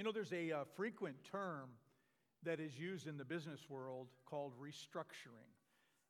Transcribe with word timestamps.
You 0.00 0.04
know, 0.04 0.12
there's 0.12 0.32
a 0.32 0.50
uh, 0.50 0.64
frequent 0.76 1.16
term 1.30 1.68
that 2.42 2.58
is 2.58 2.78
used 2.78 3.06
in 3.06 3.18
the 3.18 3.24
business 3.26 3.68
world 3.68 4.06
called 4.24 4.54
restructuring. 4.58 5.52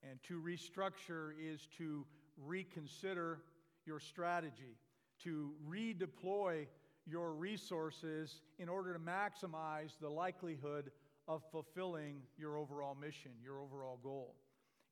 And 0.08 0.22
to 0.28 0.40
restructure 0.40 1.32
is 1.36 1.66
to 1.78 2.06
reconsider 2.36 3.40
your 3.84 3.98
strategy, 3.98 4.78
to 5.24 5.50
redeploy 5.68 6.68
your 7.04 7.32
resources 7.32 8.42
in 8.60 8.68
order 8.68 8.92
to 8.92 9.00
maximize 9.00 9.98
the 10.00 10.08
likelihood 10.08 10.92
of 11.26 11.42
fulfilling 11.50 12.22
your 12.38 12.58
overall 12.58 12.94
mission, 12.94 13.32
your 13.42 13.58
overall 13.58 13.98
goal. 14.00 14.36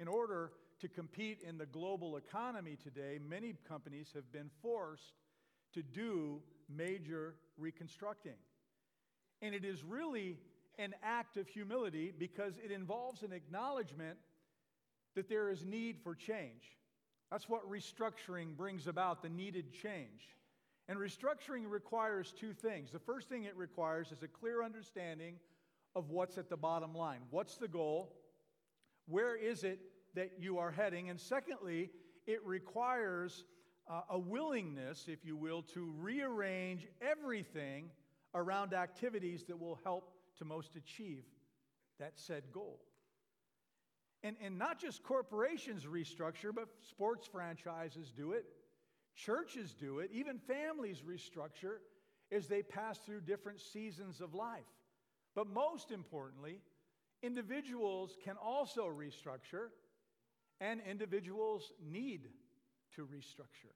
In 0.00 0.08
order 0.08 0.50
to 0.80 0.88
compete 0.88 1.44
in 1.48 1.56
the 1.56 1.66
global 1.66 2.16
economy 2.16 2.76
today, 2.82 3.20
many 3.24 3.54
companies 3.68 4.10
have 4.12 4.32
been 4.32 4.50
forced 4.60 5.12
to 5.74 5.84
do 5.84 6.42
major 6.68 7.36
reconstructing. 7.56 8.34
And 9.40 9.54
it 9.54 9.64
is 9.64 9.84
really 9.84 10.38
an 10.78 10.94
act 11.02 11.36
of 11.36 11.48
humility 11.48 12.12
because 12.16 12.54
it 12.64 12.70
involves 12.70 13.22
an 13.22 13.32
acknowledgement 13.32 14.18
that 15.14 15.28
there 15.28 15.50
is 15.50 15.64
need 15.64 15.98
for 16.02 16.14
change. 16.14 16.76
That's 17.30 17.48
what 17.48 17.68
restructuring 17.70 18.56
brings 18.56 18.86
about 18.86 19.22
the 19.22 19.28
needed 19.28 19.72
change. 19.72 20.36
And 20.88 20.98
restructuring 20.98 21.68
requires 21.68 22.32
two 22.32 22.54
things. 22.54 22.90
The 22.90 22.98
first 22.98 23.28
thing 23.28 23.44
it 23.44 23.56
requires 23.56 24.10
is 24.10 24.22
a 24.22 24.28
clear 24.28 24.62
understanding 24.62 25.34
of 25.94 26.10
what's 26.10 26.38
at 26.38 26.48
the 26.48 26.56
bottom 26.56 26.94
line. 26.94 27.20
What's 27.30 27.56
the 27.56 27.68
goal? 27.68 28.14
Where 29.06 29.36
is 29.36 29.64
it 29.64 29.80
that 30.14 30.32
you 30.38 30.58
are 30.58 30.70
heading? 30.70 31.10
And 31.10 31.20
secondly, 31.20 31.90
it 32.26 32.44
requires 32.44 33.44
uh, 33.90 34.02
a 34.10 34.18
willingness, 34.18 35.06
if 35.08 35.24
you 35.24 35.36
will, 35.36 35.62
to 35.62 35.92
rearrange 35.98 36.86
everything 37.00 37.90
around 38.38 38.72
activities 38.72 39.44
that 39.44 39.58
will 39.58 39.78
help 39.84 40.12
to 40.38 40.44
most 40.44 40.76
achieve 40.76 41.24
that 41.98 42.12
said 42.16 42.44
goal. 42.52 42.80
And, 44.22 44.36
and 44.42 44.58
not 44.58 44.80
just 44.80 45.02
corporations 45.02 45.84
restructure, 45.84 46.54
but 46.54 46.68
sports 46.88 47.26
franchises 47.26 48.12
do 48.16 48.32
it, 48.32 48.44
churches 49.14 49.74
do 49.74 50.00
it, 50.00 50.10
even 50.12 50.38
families 50.38 51.02
restructure 51.08 51.78
as 52.32 52.46
they 52.46 52.62
pass 52.62 52.98
through 52.98 53.20
different 53.22 53.60
seasons 53.60 54.20
of 54.20 54.34
life. 54.34 54.64
But 55.34 55.46
most 55.46 55.92
importantly, 55.92 56.60
individuals 57.22 58.16
can 58.24 58.36
also 58.36 58.86
restructure, 58.86 59.68
and 60.60 60.80
individuals 60.88 61.72
need 61.80 62.28
to 62.96 63.02
restructure. 63.02 63.74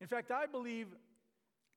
In 0.00 0.06
fact, 0.06 0.30
I 0.30 0.46
believe 0.46 0.88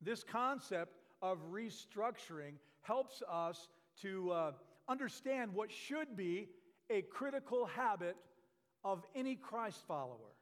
this 0.01 0.23
concept 0.23 0.98
of 1.21 1.39
restructuring 1.51 2.53
helps 2.81 3.21
us 3.29 3.67
to 4.01 4.31
uh, 4.31 4.51
understand 4.87 5.53
what 5.53 5.71
should 5.71 6.15
be 6.15 6.47
a 6.89 7.01
critical 7.03 7.65
habit 7.65 8.15
of 8.83 9.03
any 9.15 9.35
Christ 9.35 9.83
follower 9.87 10.33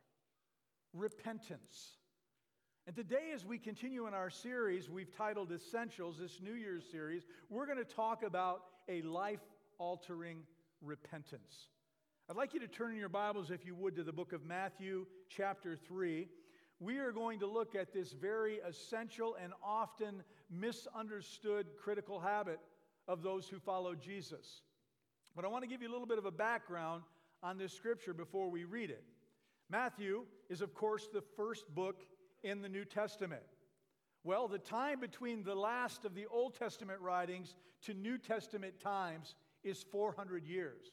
repentance. 0.93 1.97
And 2.85 2.95
today, 2.95 3.31
as 3.33 3.43
we 3.43 3.57
continue 3.57 4.07
in 4.07 4.13
our 4.13 4.29
series, 4.29 4.89
we've 4.89 5.13
titled 5.15 5.51
Essentials, 5.51 6.19
this 6.19 6.39
New 6.41 6.53
Year's 6.53 6.85
series, 6.89 7.23
we're 7.49 7.65
going 7.65 7.77
to 7.77 7.83
talk 7.83 8.23
about 8.23 8.61
a 8.87 9.01
life 9.01 9.41
altering 9.77 10.43
repentance. 10.81 11.67
I'd 12.29 12.37
like 12.37 12.53
you 12.53 12.59
to 12.61 12.67
turn 12.67 12.91
in 12.91 12.97
your 12.97 13.09
Bibles, 13.09 13.51
if 13.51 13.65
you 13.65 13.75
would, 13.75 13.95
to 13.97 14.03
the 14.03 14.13
book 14.13 14.31
of 14.31 14.45
Matthew, 14.45 15.05
chapter 15.29 15.75
3 15.75 16.27
we 16.79 16.99
are 16.99 17.11
going 17.11 17.39
to 17.39 17.47
look 17.47 17.75
at 17.75 17.91
this 17.91 18.11
very 18.11 18.59
essential 18.59 19.35
and 19.41 19.51
often 19.63 20.23
misunderstood 20.49 21.67
critical 21.81 22.19
habit 22.19 22.59
of 23.07 23.23
those 23.23 23.47
who 23.47 23.59
follow 23.59 23.95
Jesus. 23.95 24.61
But 25.35 25.45
I 25.45 25.47
want 25.47 25.63
to 25.63 25.69
give 25.69 25.81
you 25.81 25.89
a 25.89 25.93
little 25.93 26.07
bit 26.07 26.17
of 26.17 26.25
a 26.25 26.31
background 26.31 27.03
on 27.43 27.57
this 27.57 27.73
scripture 27.73 28.13
before 28.13 28.49
we 28.49 28.63
read 28.63 28.89
it. 28.89 29.03
Matthew 29.69 30.25
is, 30.49 30.61
of 30.61 30.73
course, 30.73 31.07
the 31.11 31.23
first 31.35 31.73
book 31.75 32.03
in 32.43 32.61
the 32.61 32.69
New 32.69 32.85
Testament. 32.85 33.43
Well, 34.23 34.47
the 34.47 34.59
time 34.59 34.99
between 34.99 35.43
the 35.43 35.55
last 35.55 36.05
of 36.05 36.15
the 36.15 36.25
Old 36.27 36.57
Testament 36.57 36.99
writings 37.01 37.55
to 37.83 37.93
New 37.93 38.17
Testament 38.17 38.79
times 38.79 39.35
is 39.63 39.83
400 39.91 40.45
years. 40.45 40.91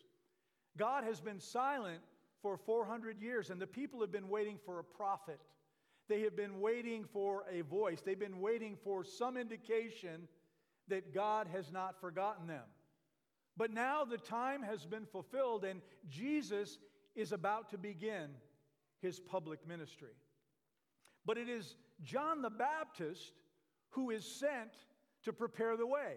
God 0.76 1.04
has 1.04 1.20
been 1.20 1.40
silent 1.40 2.00
for 2.42 2.56
400 2.56 3.20
years, 3.20 3.50
and 3.50 3.60
the 3.60 3.66
people 3.66 4.00
have 4.00 4.12
been 4.12 4.28
waiting 4.28 4.58
for 4.64 4.78
a 4.78 4.84
prophet 4.84 5.40
they 6.08 6.22
have 6.22 6.36
been 6.36 6.60
waiting 6.60 7.04
for 7.12 7.44
a 7.50 7.62
voice, 7.62 8.00
they've 8.04 8.18
been 8.18 8.40
waiting 8.40 8.76
for 8.82 9.04
some 9.04 9.36
indication 9.36 10.28
that 10.88 11.14
God 11.14 11.46
has 11.52 11.72
not 11.72 12.00
forgotten 12.00 12.46
them. 12.46 12.64
But 13.56 13.72
now 13.72 14.04
the 14.04 14.18
time 14.18 14.62
has 14.62 14.84
been 14.84 15.06
fulfilled, 15.06 15.64
and 15.64 15.80
Jesus 16.08 16.78
is 17.14 17.32
about 17.32 17.70
to 17.70 17.78
begin 17.78 18.30
his 19.00 19.20
public 19.20 19.66
ministry. 19.66 20.12
But 21.24 21.38
it 21.38 21.48
is 21.48 21.76
John 22.02 22.42
the 22.42 22.50
Baptist 22.50 23.32
who 23.90 24.10
is 24.10 24.26
sent 24.26 24.72
to 25.24 25.32
prepare 25.32 25.76
the 25.76 25.86
way. 25.86 26.16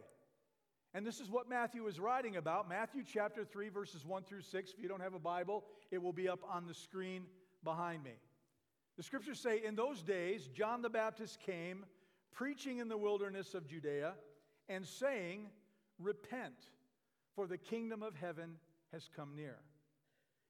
And 0.94 1.06
this 1.06 1.19
is 1.19 1.30
what 1.30 1.48
Matthew 1.48 1.86
is 1.88 2.00
writing 2.00 2.38
about. 2.38 2.68
Matthew 2.68 3.04
chapter 3.06 3.46
3, 3.46 3.69
verses 3.69 4.06
1 4.06 4.24
through 4.24 4.42
6. 4.42 4.72
If 4.72 4.81
you 4.81 4.90
don't 4.90 5.02
have 5.02 5.14
a 5.14 5.19
Bible, 5.19 5.64
it 5.92 6.02
will 6.02 6.14
be 6.14 6.28
up 6.28 6.40
on 6.50 6.66
the 6.66 6.74
screen 6.74 7.24
behind 7.64 8.04
me. 8.04 8.14
The 8.97 9.03
scriptures 9.03 9.40
say, 9.40 9.62
In 9.63 9.75
those 9.75 10.02
days, 10.02 10.47
John 10.47 10.81
the 10.81 10.90
Baptist 10.90 11.40
came, 11.40 11.85
preaching 12.34 12.80
in 12.80 12.88
the 12.88 12.97
wilderness 12.97 13.53
of 13.53 13.68
Judea, 13.68 14.13
and 14.68 14.85
saying, 14.85 15.47
Repent, 16.00 16.72
for 17.36 17.47
the 17.47 17.57
kingdom 17.57 18.02
of 18.02 18.16
heaven 18.16 18.56
has 18.91 19.09
come 19.16 19.36
near. 19.36 19.57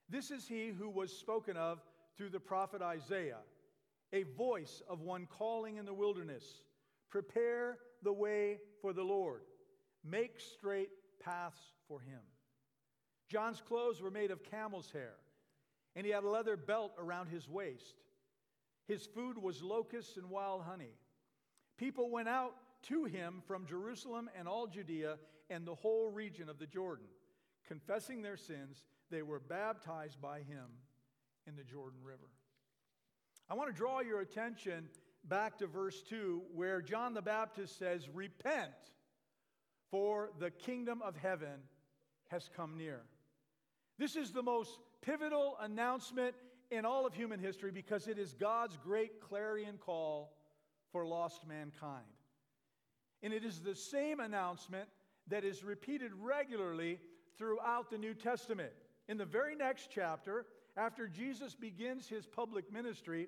This 0.10 0.32
is 0.32 0.48
he 0.48 0.70
who 0.70 0.90
was 0.90 1.12
spoken 1.12 1.58
of 1.58 1.82
through 2.16 2.30
the 2.30 2.40
prophet 2.40 2.82
Isaiah, 2.82 3.42
a 4.14 4.24
voice 4.24 4.82
of 4.90 5.02
one 5.02 5.28
calling 5.28 5.78
in 5.78 5.86
the 5.86 5.94
wilderness 5.94 6.62
Prepare 7.10 7.78
the 8.04 8.14
way 8.14 8.60
for 8.82 8.94
the 8.94 9.04
Lord, 9.04 9.42
make 10.04 10.40
straight 10.40 10.90
paths 11.24 11.60
for 11.88 12.00
him. 12.00 12.20
John's 13.30 13.62
clothes 13.62 14.02
were 14.02 14.12
made 14.12 14.32
of 14.32 14.44
camel's 14.44 14.92
hair, 14.92 15.16
and 15.96 16.06
he 16.06 16.12
had 16.12 16.24
a 16.24 16.30
leather 16.30 16.56
belt 16.56 16.94
around 16.98 17.28
his 17.28 17.50
waist. 17.50 17.96
His 18.88 19.06
food 19.06 19.38
was 19.38 19.62
locusts 19.62 20.18
and 20.18 20.30
wild 20.30 20.64
honey. 20.64 20.96
People 21.78 22.10
went 22.10 22.30
out 22.30 22.56
to 22.84 23.06
him 23.06 23.42
from 23.46 23.66
Jerusalem 23.66 24.30
and 24.38 24.48
all 24.48 24.68
Judea 24.68 25.18
and 25.50 25.66
the 25.66 25.76
whole 25.76 26.10
region 26.10 26.50
of 26.50 26.60
the 26.60 26.66
Jordan. 26.66 27.06
Confessing 27.68 28.22
their 28.22 28.38
sins, 28.38 28.84
they 29.12 29.22
were 29.22 29.40
baptized 29.40 30.22
by 30.22 30.40
him 30.40 30.66
in 31.46 31.56
the 31.56 31.64
Jordan 31.64 32.00
River. 32.04 32.30
I 33.50 33.56
want 33.56 33.70
to 33.70 33.76
draw 33.76 34.00
your 34.00 34.22
attention 34.22 34.90
back 35.24 35.58
to 35.58 35.68
verse 35.68 36.02
2, 36.04 36.44
where 36.54 36.82
John 36.82 37.14
the 37.14 37.22
Baptist 37.22 37.78
says, 37.78 38.08
Repent, 38.14 38.72
for 39.90 40.32
the 40.40 40.52
kingdom 40.52 41.02
of 41.02 41.16
heaven 41.16 41.62
has 42.28 42.50
come 42.56 42.78
near. 42.78 43.02
This 43.98 44.16
is 44.16 44.32
the 44.32 44.44
most 44.44 44.80
pivotal 45.02 45.58
announcement 45.62 46.36
in 46.72 46.86
all 46.86 47.06
of 47.06 47.14
human 47.14 47.40
history 47.40 47.72
because 47.72 48.08
it 48.08 48.18
is 48.18 48.34
God's 48.34 48.78
great 48.78 49.22
clarion 49.22 49.78
call 49.78 50.34
for 50.92 51.06
lost 51.06 51.46
mankind. 51.48 52.06
And 53.24 53.34
it 53.34 53.44
is 53.44 53.62
the 53.62 53.76
same 53.76 54.20
announcement 54.20 54.90
that 55.28 55.44
is 55.44 55.64
repeated 55.64 56.12
regularly 56.14 57.00
throughout 57.38 57.90
the 57.90 57.98
New 57.98 58.14
Testament. 58.14 58.72
In 59.08 59.18
the 59.18 59.26
very 59.26 59.56
next 59.56 59.90
chapter, 59.94 60.46
after 60.76 61.08
Jesus 61.08 61.56
begins 61.56 62.08
his 62.08 62.26
public 62.26 62.72
ministry, 62.72 63.28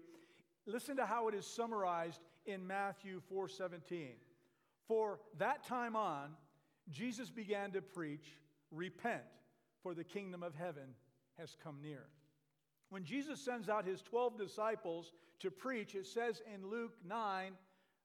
listen 0.66 0.97
to 0.97 1.05
how 1.05 1.28
it 1.28 1.33
is 1.33 1.45
summarized 1.45 2.22
in 2.45 2.66
Matthew 2.66 3.22
4:17. 3.22 4.19
For 4.88 5.19
that 5.38 5.63
time 5.63 5.95
on, 5.95 6.35
Jesus 6.90 7.29
began 7.29 7.72
to 7.72 7.81
preach, 7.81 8.40
"Repent, 8.72 9.25
for 9.81 9.93
the 9.93 10.03
kingdom 10.03 10.43
of 10.43 10.55
heaven 10.55 10.96
has 11.37 11.55
come 11.55 11.81
near." 11.81 12.09
When 12.90 13.03
Jesus 13.03 13.40
sends 13.40 13.70
out 13.70 13.86
his 13.86 14.02
12 14.02 14.38
disciples 14.38 15.14
to 15.40 15.52
preach, 15.52 15.96
it 15.96 16.08
says 16.08 16.41
in 16.53 16.70
Luke 16.70 16.94
9, 17.06 17.53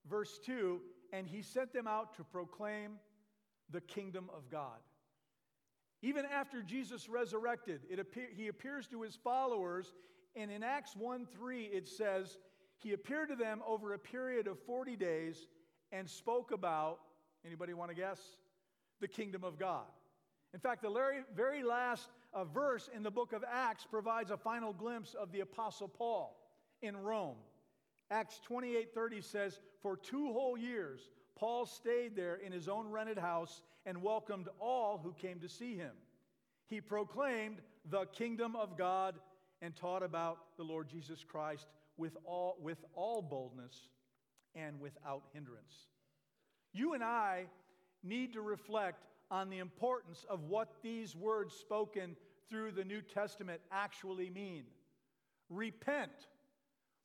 verse 0.08 0.38
2, 0.44 0.80
and 1.12 1.26
he 1.26 1.42
sent 1.42 1.72
them 1.72 1.86
out 1.86 2.14
to 2.16 2.24
proclaim 2.24 2.98
the 3.70 3.80
kingdom 3.80 4.28
of 4.36 4.50
God. 4.50 4.78
Even 6.02 6.26
after 6.26 6.62
Jesus 6.62 7.08
resurrected, 7.08 7.80
it 7.88 7.98
appear, 7.98 8.28
he 8.30 8.48
appears 8.48 8.86
to 8.88 9.00
his 9.00 9.16
followers, 9.16 9.94
and 10.36 10.50
in 10.50 10.62
Acts 10.62 10.94
1 10.94 11.26
3, 11.34 11.62
it 11.64 11.88
says, 11.88 12.36
He 12.78 12.92
appeared 12.92 13.30
to 13.30 13.36
them 13.36 13.62
over 13.66 13.94
a 13.94 13.98
period 13.98 14.46
of 14.46 14.58
40 14.66 14.96
days 14.96 15.46
and 15.92 16.08
spoke 16.08 16.50
about, 16.52 16.98
anybody 17.46 17.72
want 17.72 17.90
to 17.90 17.96
guess? 17.96 18.20
The 19.00 19.08
kingdom 19.08 19.44
of 19.44 19.58
God. 19.58 19.86
In 20.52 20.60
fact, 20.60 20.82
the 20.82 21.22
very 21.34 21.62
last 21.62 22.10
uh, 22.34 22.44
verse 22.44 22.90
in 22.94 23.02
the 23.02 23.10
book 23.10 23.32
of 23.32 23.44
Acts 23.50 23.86
provides 23.88 24.30
a 24.30 24.36
final 24.36 24.72
glimpse 24.72 25.14
of 25.14 25.32
the 25.32 25.40
Apostle 25.40 25.88
Paul 25.88 26.36
in 26.82 26.96
Rome. 26.96 27.36
Acts 28.10 28.40
28 28.44 28.94
30 28.94 29.20
says, 29.20 29.60
For 29.82 29.96
two 29.96 30.32
whole 30.32 30.58
years, 30.58 31.08
Paul 31.36 31.66
stayed 31.66 32.16
there 32.16 32.36
in 32.36 32.52
his 32.52 32.68
own 32.68 32.90
rented 32.90 33.18
house 33.18 33.62
and 33.86 34.02
welcomed 34.02 34.48
all 34.60 35.00
who 35.02 35.12
came 35.12 35.40
to 35.40 35.48
see 35.48 35.76
him. 35.76 35.92
He 36.66 36.80
proclaimed 36.80 37.58
the 37.90 38.06
kingdom 38.06 38.56
of 38.56 38.76
God 38.78 39.14
and 39.62 39.74
taught 39.74 40.02
about 40.02 40.38
the 40.56 40.62
Lord 40.62 40.88
Jesus 40.88 41.24
Christ 41.24 41.66
with 41.96 42.16
all, 42.24 42.56
with 42.60 42.78
all 42.94 43.22
boldness 43.22 43.88
and 44.54 44.80
without 44.80 45.22
hindrance. 45.32 45.88
You 46.72 46.94
and 46.94 47.04
I 47.04 47.44
need 48.02 48.32
to 48.34 48.40
reflect 48.40 49.04
on 49.34 49.50
the 49.50 49.58
importance 49.58 50.24
of 50.30 50.44
what 50.44 50.68
these 50.80 51.16
words 51.16 51.52
spoken 51.56 52.14
through 52.48 52.70
the 52.70 52.84
New 52.84 53.02
Testament 53.02 53.60
actually 53.72 54.30
mean. 54.30 54.62
Repent, 55.50 56.28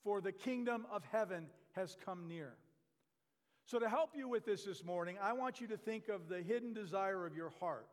for 0.04 0.22
the 0.22 0.32
kingdom 0.32 0.86
of 0.92 1.04
heaven 1.12 1.48
has 1.72 1.98
come 2.06 2.28
near. 2.28 2.54
So, 3.66 3.80
to 3.80 3.90
help 3.90 4.12
you 4.16 4.30
with 4.30 4.46
this 4.46 4.64
this 4.64 4.84
morning, 4.84 5.18
I 5.20 5.34
want 5.34 5.60
you 5.60 5.66
to 5.70 5.78
think 5.78 6.08
of 6.08 6.30
the 6.30 6.44
hidden 6.44 6.72
desire 6.72 7.26
of 7.26 7.36
your 7.36 7.52
heart, 7.60 7.88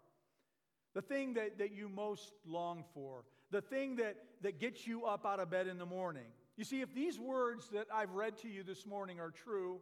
the 0.95 1.01
thing 1.01 1.33
that, 1.35 1.57
that 1.57 1.73
you 1.73 1.89
most 1.89 2.33
long 2.47 2.85
for, 2.93 3.25
the 3.51 3.63
thing 3.63 3.97
that, 3.97 4.17
that 4.43 4.61
gets 4.61 4.87
you 4.87 5.07
up 5.07 5.25
out 5.25 5.41
of 5.41 5.51
bed 5.51 5.67
in 5.67 5.79
the 5.79 5.87
morning. 5.87 6.27
You 6.59 6.65
see, 6.65 6.83
if 6.83 6.95
these 6.95 7.19
words 7.19 7.71
that 7.73 7.87
I've 7.93 8.13
read 8.13 8.37
to 8.39 8.49
you 8.49 8.63
this 8.63 8.85
morning 8.85 9.19
are 9.19 9.31
true, 9.31 9.81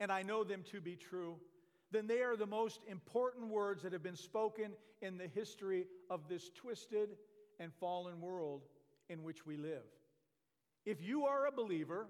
and 0.00 0.10
I 0.10 0.22
know 0.22 0.42
them 0.42 0.64
to 0.72 0.80
be 0.80 0.96
true, 0.96 1.36
then 1.94 2.06
they 2.06 2.22
are 2.22 2.36
the 2.36 2.46
most 2.46 2.80
important 2.88 3.48
words 3.48 3.82
that 3.82 3.92
have 3.92 4.02
been 4.02 4.16
spoken 4.16 4.72
in 5.02 5.18
the 5.18 5.28
history 5.28 5.86
of 6.10 6.28
this 6.28 6.50
twisted 6.54 7.10
and 7.60 7.72
fallen 7.74 8.20
world 8.20 8.62
in 9.08 9.22
which 9.22 9.46
we 9.46 9.56
live. 9.56 9.84
If 10.84 11.02
you 11.02 11.26
are 11.26 11.46
a 11.46 11.52
believer, 11.52 12.08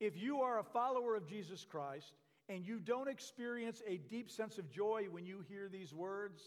if 0.00 0.16
you 0.16 0.40
are 0.40 0.58
a 0.58 0.64
follower 0.64 1.16
of 1.16 1.26
Jesus 1.26 1.64
Christ, 1.64 2.12
and 2.48 2.66
you 2.66 2.78
don't 2.78 3.08
experience 3.08 3.82
a 3.86 3.96
deep 3.96 4.30
sense 4.30 4.58
of 4.58 4.70
joy 4.70 5.06
when 5.10 5.24
you 5.24 5.42
hear 5.48 5.68
these 5.68 5.94
words, 5.94 6.42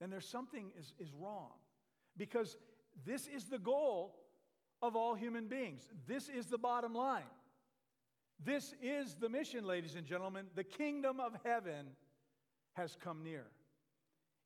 then 0.00 0.10
there's 0.10 0.28
something 0.28 0.70
is, 0.78 0.94
is 0.98 1.12
wrong. 1.12 1.50
Because 2.16 2.56
this 3.04 3.26
is 3.26 3.44
the 3.44 3.58
goal 3.58 4.16
of 4.82 4.96
all 4.96 5.14
human 5.14 5.46
beings. 5.46 5.86
This 6.06 6.28
is 6.28 6.46
the 6.46 6.58
bottom 6.58 6.94
line. 6.94 7.22
This 8.42 8.74
is 8.82 9.16
the 9.16 9.28
mission, 9.28 9.66
ladies 9.66 9.96
and 9.96 10.06
gentlemen. 10.06 10.46
The 10.54 10.64
kingdom 10.64 11.20
of 11.20 11.32
heaven 11.44 11.86
has 12.72 12.96
come 13.02 13.22
near. 13.22 13.44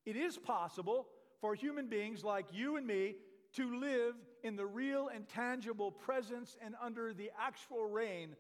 It 0.05 0.17
is 0.17 0.37
possible 0.37 1.07
for 1.41 1.55
human 1.55 1.89
beings 1.89 2.25
like 2.25 2.47
you 2.53 2.77
and 2.77 2.87
me 2.87 3.15
to 3.55 3.79
live 3.79 4.15
in 4.43 4.57
the 4.57 4.67
real 4.67 5.09
and 5.15 5.29
tangible 5.29 5.93
presence 5.93 6.57
and 6.61 6.75
under 6.83 7.15
the 7.15 7.31
actual 7.41 7.87
reign 7.87 8.35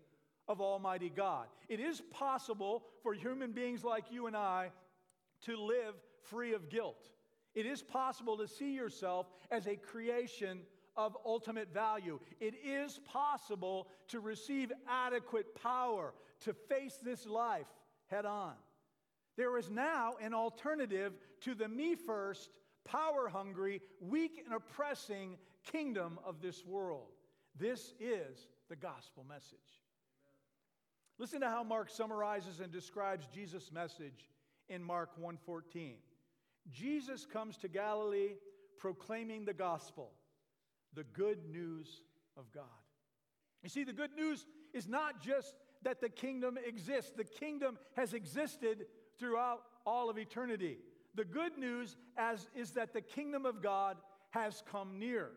of 0.49 0.61
Almighty 0.61 1.09
God. 1.09 1.47
It 1.69 1.79
is 1.79 2.03
possible 2.11 2.85
for 3.03 3.15
human 3.15 3.53
beings 3.53 3.85
like 3.85 4.11
you 4.11 4.27
and 4.27 4.37
I 4.37 4.73
to 5.43 5.57
live 5.57 5.95
free 6.23 6.53
of 6.53 6.69
guilt. 6.69 7.11
It 7.55 7.65
is 7.65 7.81
possible 7.81 8.37
to 8.39 8.49
see 8.49 8.75
yourself 8.75 9.29
as 9.53 9.69
a 9.69 9.77
creation 9.77 10.63
of 10.97 11.17
ultimate 11.25 11.73
value. 11.73 12.21
It 12.41 12.55
is 12.65 13.01
possible 13.05 13.89
to 14.09 14.21
receive 14.21 14.73
adequate 14.89 15.55
power 15.63 16.15
to 16.41 16.53
face 16.53 16.99
this 17.03 17.27
life 17.27 17.67
head 18.07 18.27
on. 18.27 18.55
There 19.37 19.59
is 19.59 19.71
now 19.71 20.15
an 20.21 20.35
alternative 20.35 21.15
to 21.41 21.55
the 21.55 21.69
me 21.69 21.97
first, 21.97 22.59
power 22.85 23.29
hungry, 23.29 23.81
weak, 24.01 24.43
and 24.45 24.55
oppressing 24.55 25.37
kingdom 25.65 26.19
of 26.25 26.41
this 26.41 26.65
world. 26.65 27.09
This 27.59 27.95
is 27.99 28.49
the 28.69 28.77
gospel 28.77 29.25
message. 29.29 29.59
Listen 31.19 31.41
to 31.41 31.49
how 31.49 31.63
Mark 31.63 31.91
summarizes 31.91 32.61
and 32.61 32.73
describes 32.73 33.27
Jesus' 33.33 33.71
message 33.71 34.29
in 34.69 34.83
Mark 34.83 35.17
1:14. 35.17 35.99
Jesus 36.71 37.27
comes 37.27 37.57
to 37.59 37.69
Galilee 37.69 38.37
proclaiming 38.79 39.45
the 39.45 39.55
gospel 39.55 40.13
the 40.95 41.05
good 41.05 41.39
news 41.51 42.03
of 42.37 42.51
God. 42.53 42.65
You 43.63 43.69
see, 43.69 43.85
the 43.85 43.93
good 43.93 44.15
news 44.17 44.47
is 44.73 44.89
not 44.89 45.23
just 45.23 45.55
that 45.83 46.01
the 46.01 46.09
kingdom 46.09 46.59
exists, 46.65 47.13
the 47.17 47.25
kingdom 47.25 47.79
has 47.97 48.15
existed 48.15 48.87
throughout 49.19 49.63
all 49.87 50.11
of 50.11 50.19
eternity. 50.19 50.79
The 51.15 51.25
good 51.25 51.57
news 51.59 51.97
as, 52.17 52.49
is 52.55 52.73
that 52.73 52.93
the 52.93 53.01
kingdom 53.01 53.47
of 53.47 53.63
God 53.63 53.97
has 54.31 54.63
come 54.71 54.99
near. 54.99 55.31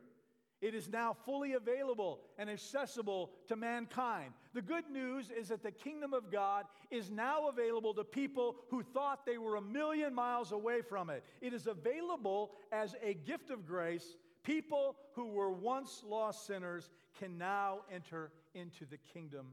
It 0.60 0.74
is 0.74 0.90
now 0.90 1.16
fully 1.26 1.54
available 1.54 2.22
and 2.40 2.50
accessible 2.50 3.30
to 3.48 3.56
mankind. 3.56 4.34
The 4.56 4.62
good 4.64 4.90
news 4.92 5.30
is 5.30 5.50
that 5.50 5.62
the 5.62 5.72
kingdom 5.72 6.14
of 6.14 6.32
God 6.32 6.66
is 6.90 7.12
now 7.12 7.48
available 7.48 7.94
to 7.94 8.04
people 8.04 8.56
who 8.70 8.82
thought 8.82 9.24
they 9.24 9.38
were 9.38 9.58
a 9.58 9.62
million 9.62 10.16
miles 10.16 10.52
away 10.52 10.82
from 10.82 11.12
it. 11.12 11.24
It 11.42 11.54
is 11.54 11.68
available 11.68 12.54
as 12.72 12.96
a 13.04 13.14
gift 13.14 13.52
of 13.52 13.68
grace 13.68 14.16
People 14.48 14.96
who 15.16 15.28
were 15.28 15.52
once 15.52 16.04
lost 16.08 16.48
sinners 16.48 16.90
can 17.20 17.38
now 17.38 17.80
enter 17.94 18.32
into 18.56 18.86
the 18.86 18.96
kingdom 19.14 19.48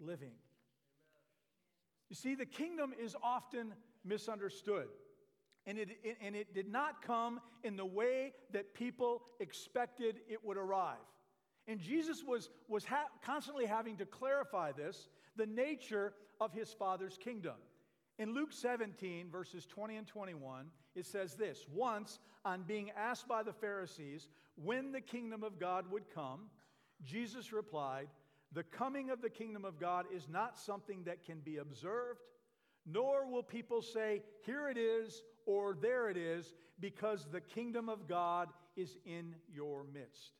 living. 0.00 0.32
You 2.10 2.16
see, 2.16 2.34
the 2.34 2.44
kingdom 2.44 2.92
is 3.00 3.14
often 3.22 3.74
misunderstood. 4.04 4.88
And 5.66 5.78
it, 5.78 5.90
it, 6.02 6.16
and 6.20 6.34
it 6.34 6.52
did 6.52 6.66
not 6.66 7.00
come 7.00 7.38
in 7.62 7.76
the 7.76 7.86
way 7.86 8.32
that 8.52 8.74
people 8.74 9.22
expected 9.38 10.16
it 10.28 10.44
would 10.44 10.56
arrive. 10.56 10.96
And 11.68 11.78
Jesus 11.78 12.24
was, 12.26 12.50
was 12.66 12.84
ha- 12.84 13.06
constantly 13.24 13.66
having 13.66 13.98
to 13.98 14.04
clarify 14.04 14.72
this, 14.72 15.08
the 15.36 15.46
nature 15.46 16.12
of 16.40 16.52
his 16.52 16.72
Father's 16.72 17.16
kingdom. 17.16 17.54
In 18.18 18.34
Luke 18.34 18.52
17, 18.52 19.30
verses 19.30 19.64
20 19.64 19.94
and 19.94 20.06
21, 20.08 20.66
it 20.94 21.06
says 21.06 21.34
this 21.34 21.66
Once, 21.72 22.18
on 22.44 22.62
being 22.62 22.90
asked 22.96 23.28
by 23.28 23.42
the 23.42 23.52
Pharisees 23.52 24.28
when 24.56 24.92
the 24.92 25.00
kingdom 25.00 25.42
of 25.42 25.58
God 25.58 25.90
would 25.90 26.04
come, 26.14 26.42
Jesus 27.02 27.52
replied, 27.52 28.08
The 28.52 28.62
coming 28.62 29.10
of 29.10 29.20
the 29.20 29.30
kingdom 29.30 29.64
of 29.64 29.80
God 29.80 30.06
is 30.14 30.28
not 30.28 30.58
something 30.58 31.04
that 31.04 31.24
can 31.24 31.40
be 31.40 31.58
observed, 31.58 32.20
nor 32.86 33.26
will 33.26 33.42
people 33.42 33.82
say, 33.82 34.22
Here 34.44 34.68
it 34.68 34.78
is, 34.78 35.22
or 35.46 35.74
there 35.74 36.08
it 36.08 36.16
is, 36.16 36.52
because 36.80 37.26
the 37.30 37.40
kingdom 37.40 37.88
of 37.88 38.08
God 38.08 38.48
is 38.76 38.96
in 39.04 39.34
your 39.52 39.84
midst. 39.92 40.32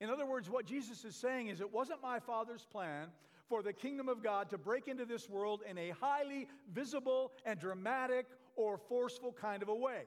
In 0.00 0.10
other 0.10 0.26
words, 0.26 0.48
what 0.48 0.66
Jesus 0.66 1.04
is 1.04 1.16
saying 1.16 1.48
is, 1.48 1.60
It 1.60 1.72
wasn't 1.72 2.02
my 2.02 2.18
Father's 2.18 2.64
plan 2.64 3.08
for 3.48 3.62
the 3.62 3.72
kingdom 3.72 4.08
of 4.08 4.22
God 4.22 4.50
to 4.50 4.58
break 4.58 4.88
into 4.88 5.06
this 5.06 5.28
world 5.28 5.62
in 5.68 5.78
a 5.78 5.90
highly 5.90 6.46
visible 6.72 7.32
and 7.46 7.58
dramatic 7.58 8.26
or 8.58 8.76
forceful 8.76 9.32
kind 9.32 9.62
of 9.62 9.68
a 9.68 9.74
way. 9.74 10.02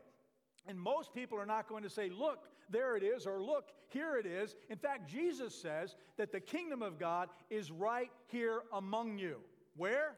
And 0.68 0.80
most 0.80 1.14
people 1.14 1.40
are 1.40 1.46
not 1.46 1.68
going 1.68 1.84
to 1.84 1.90
say, 1.90 2.10
Look, 2.10 2.50
there 2.70 2.96
it 2.96 3.04
is, 3.04 3.26
or 3.26 3.42
Look, 3.42 3.70
here 3.88 4.18
it 4.18 4.28
is. 4.28 4.56
In 4.70 4.78
fact, 4.78 5.10
Jesus 5.10 5.56
says 5.56 5.96
that 6.18 6.32
the 6.32 6.40
kingdom 6.40 6.84
of 6.84 7.00
God 7.00 7.30
is 7.50 7.72
right 7.72 8.12
here 8.28 8.62
among 8.74 9.18
you. 9.18 9.38
Where? 9.76 10.16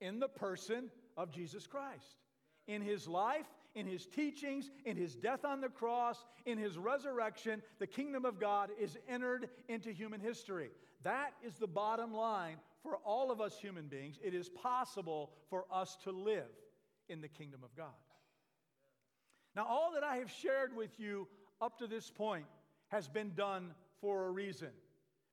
In 0.00 0.18
the 0.18 0.28
person 0.28 0.90
of 1.16 1.30
Jesus 1.30 1.66
Christ. 1.66 2.16
In 2.66 2.82
his 2.82 3.06
life, 3.06 3.46
in 3.76 3.86
his 3.86 4.06
teachings, 4.06 4.70
in 4.84 4.96
his 4.96 5.14
death 5.14 5.44
on 5.44 5.60
the 5.60 5.68
cross, 5.68 6.24
in 6.46 6.58
his 6.58 6.78
resurrection, 6.78 7.62
the 7.78 7.86
kingdom 7.86 8.24
of 8.24 8.40
God 8.40 8.70
is 8.80 8.98
entered 9.08 9.48
into 9.68 9.92
human 9.92 10.20
history. 10.20 10.70
That 11.02 11.32
is 11.46 11.54
the 11.54 11.68
bottom 11.68 12.12
line 12.12 12.56
for 12.82 12.96
all 13.04 13.30
of 13.30 13.40
us 13.40 13.58
human 13.58 13.86
beings. 13.86 14.18
It 14.24 14.34
is 14.34 14.48
possible 14.48 15.30
for 15.48 15.66
us 15.70 15.96
to 16.04 16.10
live 16.10 16.48
in 17.08 17.20
the 17.20 17.28
kingdom 17.28 17.60
of 17.62 17.74
God. 17.76 17.86
Now, 19.54 19.66
all 19.68 19.92
that 19.94 20.04
I 20.04 20.16
have 20.16 20.30
shared 20.30 20.76
with 20.76 20.98
you 21.00 21.28
up 21.60 21.78
to 21.78 21.86
this 21.86 22.10
point 22.10 22.46
has 22.88 23.08
been 23.08 23.32
done 23.34 23.74
for 24.00 24.26
a 24.26 24.30
reason. 24.30 24.68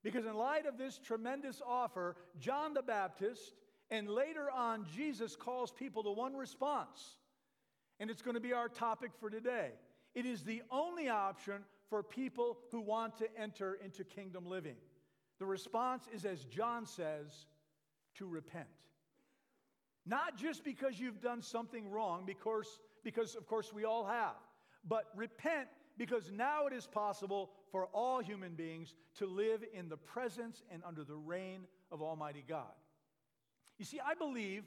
Because, 0.03 0.25
in 0.25 0.35
light 0.35 0.65
of 0.65 0.77
this 0.77 0.97
tremendous 0.97 1.61
offer, 1.65 2.15
John 2.39 2.73
the 2.73 2.81
Baptist 2.81 3.53
and 3.89 4.09
later 4.09 4.49
on 4.49 4.85
Jesus 4.95 5.35
calls 5.35 5.71
people 5.71 6.03
to 6.03 6.11
one 6.11 6.35
response. 6.35 7.17
And 7.99 8.09
it's 8.09 8.21
going 8.21 8.35
to 8.35 8.41
be 8.41 8.53
our 8.53 8.69
topic 8.69 9.11
for 9.19 9.29
today. 9.29 9.71
It 10.15 10.25
is 10.25 10.43
the 10.43 10.61
only 10.71 11.09
option 11.09 11.63
for 11.89 12.03
people 12.03 12.57
who 12.71 12.81
want 12.81 13.17
to 13.17 13.27
enter 13.37 13.77
into 13.83 14.03
kingdom 14.03 14.45
living. 14.45 14.75
The 15.39 15.45
response 15.45 16.05
is, 16.13 16.25
as 16.25 16.43
John 16.45 16.85
says, 16.85 17.45
to 18.15 18.25
repent. 18.25 18.67
Not 20.05 20.37
just 20.37 20.63
because 20.63 20.99
you've 20.99 21.21
done 21.21 21.41
something 21.41 21.89
wrong, 21.89 22.23
because, 22.25 22.79
because 23.03 23.35
of 23.35 23.47
course 23.47 23.71
we 23.73 23.85
all 23.85 24.05
have, 24.05 24.35
but 24.87 25.05
repent 25.15 25.67
because 25.97 26.31
now 26.31 26.65
it 26.67 26.73
is 26.73 26.87
possible 26.87 27.51
for 27.71 27.85
all 27.93 28.19
human 28.19 28.55
beings 28.55 28.95
to 29.15 29.25
live 29.25 29.63
in 29.73 29.89
the 29.89 29.97
presence 29.97 30.63
and 30.71 30.81
under 30.85 31.03
the 31.03 31.15
reign 31.15 31.61
of 31.91 32.01
Almighty 32.01 32.43
God. 32.47 32.73
You 33.77 33.85
see, 33.85 33.99
I 33.99 34.13
believe 34.15 34.63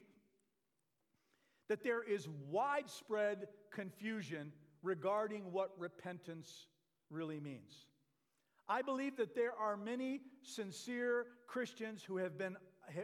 that 1.69 1.83
there 1.83 2.02
is 2.02 2.28
widespread 2.49 3.49
confusion 3.73 4.52
regarding 4.83 5.52
what 5.52 5.73
repentance 5.78 6.66
really 7.11 7.40
means. 7.40 7.87
I 8.69 8.83
believe 8.83 9.16
that 9.16 9.35
there 9.35 9.52
are 9.52 9.76
many 9.76 10.21
sincere 10.43 11.26
Christians 11.47 12.02
who, 12.02 12.16
have 12.19 12.37
been, 12.37 12.57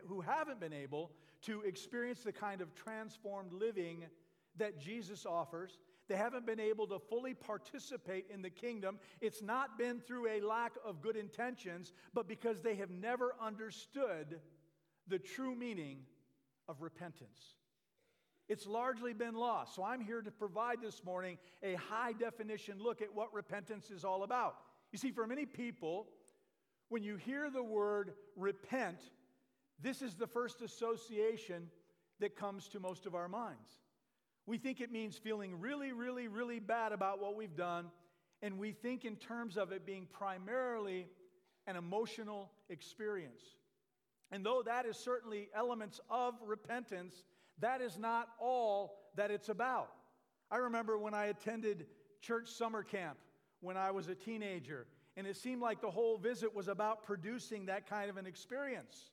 who 0.07 0.21
haven't 0.21 0.61
been 0.61 0.73
able 0.73 1.12
to 1.43 1.63
experience 1.63 2.21
the 2.21 2.33
kind 2.33 2.61
of 2.61 2.75
transformed 2.75 3.53
living 3.53 4.05
that 4.57 4.79
Jesus 4.79 5.27
offers. 5.27 5.79
They 6.09 6.17
haven't 6.17 6.47
been 6.47 6.61
able 6.61 6.87
to 6.89 6.99
fully 6.99 7.35
participate 7.35 8.27
in 8.33 8.43
the 8.43 8.51
kingdom. 8.51 8.99
It's 9.21 9.43
not 9.43 9.79
been 9.79 10.01
through 10.01 10.29
a 10.29 10.41
lack 10.41 10.73
of 10.85 11.01
good 11.01 11.17
intentions, 11.17 11.93
but 12.13 12.29
because 12.29 12.61
they 12.61 12.75
have 12.77 12.91
never 12.91 13.35
understood 13.41 14.41
the 15.09 15.19
true 15.19 15.55
meaning 15.55 16.01
of 16.69 16.83
repentance. 16.83 17.55
It's 18.49 18.67
largely 18.67 19.15
been 19.15 19.35
lost. 19.35 19.75
So 19.75 19.85
I'm 19.85 20.01
here 20.01 20.21
to 20.21 20.31
provide 20.31 20.83
this 20.83 21.03
morning 21.05 21.39
a 21.63 21.75
high 21.75 22.13
definition 22.13 22.79
look 22.79 23.01
at 23.01 23.15
what 23.15 23.33
repentance 23.33 23.91
is 23.91 24.05
all 24.05 24.25
about. 24.25 24.57
You 24.93 24.99
see, 24.99 25.11
for 25.11 25.27
many 25.27 25.47
people, 25.47 26.09
when 26.89 27.03
you 27.03 27.17
hear 27.17 27.49
the 27.49 27.63
word 27.63 28.13
repent, 28.37 28.99
this 29.81 30.02
is 30.02 30.14
the 30.14 30.26
first 30.26 30.62
association 30.62 31.69
that 32.21 32.37
comes 32.37 32.69
to 32.69 32.81
most 32.81 33.07
of 33.07 33.14
our 33.14 33.29
minds. 33.29 33.81
We 34.47 34.59
think 34.59 34.81
it 34.81 34.91
means 34.91 35.17
feeling 35.17 35.61
really, 35.61 35.93
really, 35.93 36.29
really 36.29 36.59
bad 36.59 36.93
about 36.93 37.21
what 37.21 37.37
we've 37.37 37.57
done, 37.57 37.91
and 38.43 38.59
we 38.59 38.73
think 38.73 39.05
in 39.05 39.17
terms 39.17 39.57
of 39.57 39.73
it 39.73 39.87
being 39.87 40.07
primarily 40.12 41.09
an 41.67 41.76
emotional 41.76 42.50
experience. 42.69 43.43
And 44.31 44.45
though 44.45 44.62
that 44.64 44.87
is 44.87 44.97
certainly 44.97 45.49
elements 45.55 46.00
of 46.11 46.35
repentance, 46.45 47.25
that 47.61 47.81
is 47.81 47.99
not 47.99 48.29
all 48.41 48.99
that 49.17 49.31
it's 49.31 49.49
about. 49.49 49.91
I 50.50 50.57
remember 50.57 50.99
when 50.99 51.14
I 51.14 51.26
attended 51.26 51.87
church 52.21 52.49
summer 52.49 52.83
camp 52.83 53.19
when 53.61 53.76
I 53.76 53.91
was 53.93 54.09
a 54.09 54.14
teenager, 54.14 54.87
and 55.17 55.26
it 55.26 55.37
seemed 55.37 55.62
like 55.62 55.81
the 55.81 55.91
whole 55.91 56.19
visit 56.19 56.55
was 56.55 56.67
about 56.67 57.05
producing 57.05 57.67
that 57.67 57.88
kind 57.88 58.11
of 58.11 58.17
an 58.17 58.26
experience. 58.26 59.11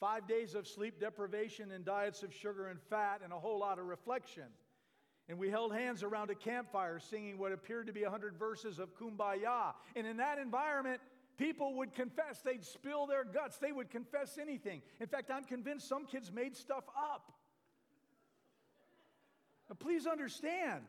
Five 0.00 0.28
days 0.28 0.54
of 0.54 0.68
sleep 0.68 1.00
deprivation 1.00 1.72
and 1.72 1.84
diets 1.84 2.22
of 2.22 2.32
sugar 2.32 2.68
and 2.68 2.80
fat, 2.80 3.20
and 3.24 3.32
a 3.32 3.38
whole 3.38 3.58
lot 3.58 3.78
of 3.78 3.86
reflection. 3.86 4.44
And 5.28 5.38
we 5.38 5.50
held 5.50 5.74
hands 5.74 6.02
around 6.02 6.30
a 6.30 6.34
campfire 6.34 6.98
singing 6.98 7.36
what 7.36 7.52
appeared 7.52 7.86
to 7.88 7.92
be 7.92 8.02
100 8.02 8.38
verses 8.38 8.78
of 8.78 8.96
Kumbaya. 8.96 9.74
And 9.94 10.06
in 10.06 10.16
that 10.18 10.38
environment, 10.38 11.00
people 11.36 11.74
would 11.74 11.94
confess. 11.94 12.40
They'd 12.40 12.64
spill 12.64 13.06
their 13.06 13.24
guts. 13.24 13.58
They 13.58 13.72
would 13.72 13.90
confess 13.90 14.38
anything. 14.40 14.82
In 15.00 15.06
fact, 15.06 15.30
I'm 15.30 15.44
convinced 15.44 15.88
some 15.88 16.06
kids 16.06 16.32
made 16.32 16.56
stuff 16.56 16.84
up. 16.96 17.32
Please 19.78 20.06
understand, 20.06 20.82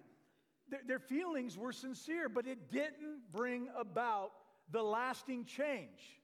their, 0.70 0.80
their 0.88 1.00
feelings 1.00 1.58
were 1.58 1.74
sincere, 1.74 2.30
but 2.30 2.48
it 2.48 2.72
didn't 2.72 3.20
bring 3.34 3.68
about 3.78 4.32
the 4.72 4.82
lasting 4.82 5.44
change. 5.46 6.19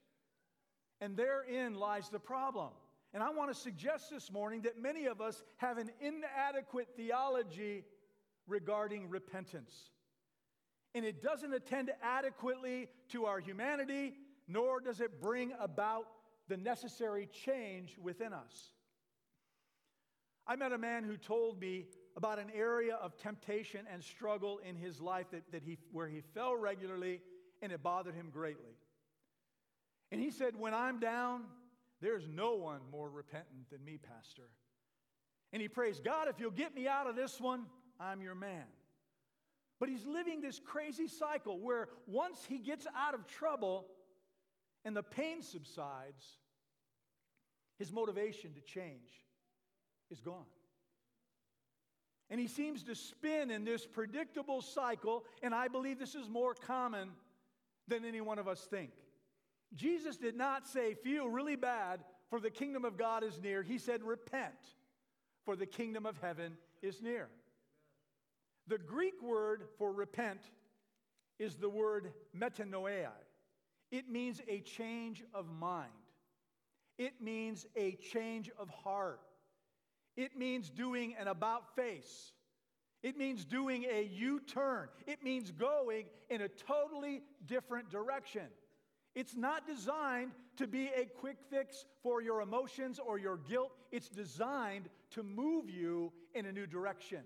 And 1.00 1.16
therein 1.16 1.74
lies 1.74 2.08
the 2.08 2.18
problem. 2.18 2.70
And 3.12 3.22
I 3.22 3.30
want 3.30 3.52
to 3.52 3.58
suggest 3.58 4.10
this 4.10 4.30
morning 4.30 4.62
that 4.62 4.80
many 4.80 5.06
of 5.06 5.20
us 5.20 5.42
have 5.56 5.78
an 5.78 5.90
inadequate 6.00 6.88
theology 6.96 7.84
regarding 8.46 9.08
repentance. 9.08 9.90
And 10.94 11.04
it 11.04 11.22
doesn't 11.22 11.52
attend 11.52 11.90
adequately 12.02 12.88
to 13.10 13.26
our 13.26 13.40
humanity, 13.40 14.14
nor 14.48 14.80
does 14.80 15.00
it 15.00 15.20
bring 15.20 15.52
about 15.60 16.06
the 16.48 16.56
necessary 16.56 17.28
change 17.44 17.96
within 17.98 18.32
us. 18.32 18.70
I 20.46 20.56
met 20.56 20.72
a 20.72 20.78
man 20.78 21.02
who 21.02 21.16
told 21.16 21.60
me 21.60 21.86
about 22.16 22.38
an 22.38 22.50
area 22.54 22.94
of 22.94 23.16
temptation 23.16 23.86
and 23.92 24.02
struggle 24.02 24.60
in 24.66 24.76
his 24.76 25.00
life 25.00 25.26
that, 25.32 25.42
that 25.52 25.62
he, 25.62 25.76
where 25.92 26.08
he 26.08 26.22
fell 26.34 26.56
regularly 26.56 27.20
and 27.60 27.72
it 27.72 27.82
bothered 27.82 28.14
him 28.14 28.30
greatly. 28.32 28.76
And 30.12 30.20
he 30.20 30.30
said, 30.30 30.56
When 30.56 30.74
I'm 30.74 31.00
down, 31.00 31.42
there's 32.00 32.28
no 32.28 32.54
one 32.54 32.80
more 32.90 33.08
repentant 33.08 33.70
than 33.70 33.84
me, 33.84 33.98
Pastor. 33.98 34.48
And 35.52 35.62
he 35.62 35.68
prays, 35.68 36.00
God, 36.00 36.28
if 36.28 36.38
you'll 36.40 36.50
get 36.50 36.74
me 36.74 36.86
out 36.86 37.06
of 37.06 37.16
this 37.16 37.40
one, 37.40 37.66
I'm 37.98 38.20
your 38.20 38.34
man. 38.34 38.64
But 39.78 39.88
he's 39.88 40.06
living 40.06 40.40
this 40.40 40.60
crazy 40.64 41.06
cycle 41.06 41.60
where 41.60 41.88
once 42.06 42.38
he 42.48 42.58
gets 42.58 42.86
out 42.96 43.14
of 43.14 43.26
trouble 43.26 43.86
and 44.84 44.96
the 44.96 45.02
pain 45.02 45.42
subsides, 45.42 46.24
his 47.78 47.92
motivation 47.92 48.54
to 48.54 48.60
change 48.60 49.10
is 50.10 50.20
gone. 50.20 50.46
And 52.30 52.40
he 52.40 52.48
seems 52.48 52.82
to 52.84 52.94
spin 52.94 53.50
in 53.50 53.64
this 53.64 53.86
predictable 53.86 54.60
cycle, 54.60 55.24
and 55.42 55.54
I 55.54 55.68
believe 55.68 55.98
this 55.98 56.14
is 56.14 56.28
more 56.28 56.54
common 56.54 57.10
than 57.86 58.04
any 58.04 58.20
one 58.20 58.38
of 58.38 58.48
us 58.48 58.66
think. 58.68 58.90
Jesus 59.74 60.16
did 60.16 60.36
not 60.36 60.66
say, 60.66 60.94
Feel 60.94 61.28
really 61.28 61.56
bad, 61.56 62.00
for 62.30 62.40
the 62.40 62.50
kingdom 62.50 62.84
of 62.84 62.96
God 62.96 63.22
is 63.24 63.40
near. 63.40 63.62
He 63.62 63.78
said, 63.78 64.02
Repent, 64.02 64.54
for 65.44 65.56
the 65.56 65.66
kingdom 65.66 66.06
of 66.06 66.18
heaven 66.18 66.56
is 66.82 67.02
near. 67.02 67.28
The 68.68 68.78
Greek 68.78 69.22
word 69.22 69.64
for 69.78 69.92
repent 69.92 70.40
is 71.38 71.56
the 71.56 71.68
word 71.68 72.12
metanoia. 72.36 73.12
It 73.92 74.08
means 74.10 74.40
a 74.48 74.60
change 74.60 75.22
of 75.32 75.46
mind, 75.48 75.90
it 76.98 77.20
means 77.20 77.66
a 77.76 77.92
change 77.96 78.50
of 78.58 78.68
heart. 78.70 79.20
It 80.16 80.34
means 80.34 80.70
doing 80.70 81.14
an 81.20 81.28
about 81.28 81.76
face. 81.76 82.32
It 83.02 83.18
means 83.18 83.44
doing 83.44 83.84
a 83.84 84.02
U 84.02 84.40
turn. 84.40 84.88
It 85.06 85.22
means 85.22 85.50
going 85.50 86.06
in 86.30 86.40
a 86.40 86.48
totally 86.48 87.22
different 87.46 87.90
direction. 87.90 88.46
It's 89.16 89.34
not 89.34 89.66
designed 89.66 90.32
to 90.58 90.66
be 90.66 90.90
a 90.94 91.06
quick 91.06 91.38
fix 91.50 91.86
for 92.02 92.20
your 92.20 92.42
emotions 92.42 93.00
or 93.04 93.18
your 93.18 93.38
guilt. 93.38 93.72
It's 93.90 94.10
designed 94.10 94.90
to 95.12 95.22
move 95.22 95.70
you 95.70 96.12
in 96.34 96.44
a 96.44 96.52
new 96.52 96.66
direction. 96.66 97.22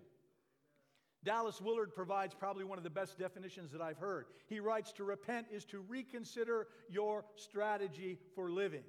Dallas 1.24 1.60
Willard 1.60 1.92
provides 1.92 2.32
probably 2.32 2.64
one 2.64 2.78
of 2.78 2.84
the 2.84 2.90
best 2.90 3.18
definitions 3.18 3.72
that 3.72 3.82
I've 3.82 3.98
heard. 3.98 4.26
He 4.46 4.60
writes 4.60 4.92
To 4.92 5.04
repent 5.04 5.48
is 5.52 5.64
to 5.66 5.80
reconsider 5.80 6.68
your 6.88 7.24
strategy 7.34 8.18
for 8.36 8.52
living. 8.52 8.84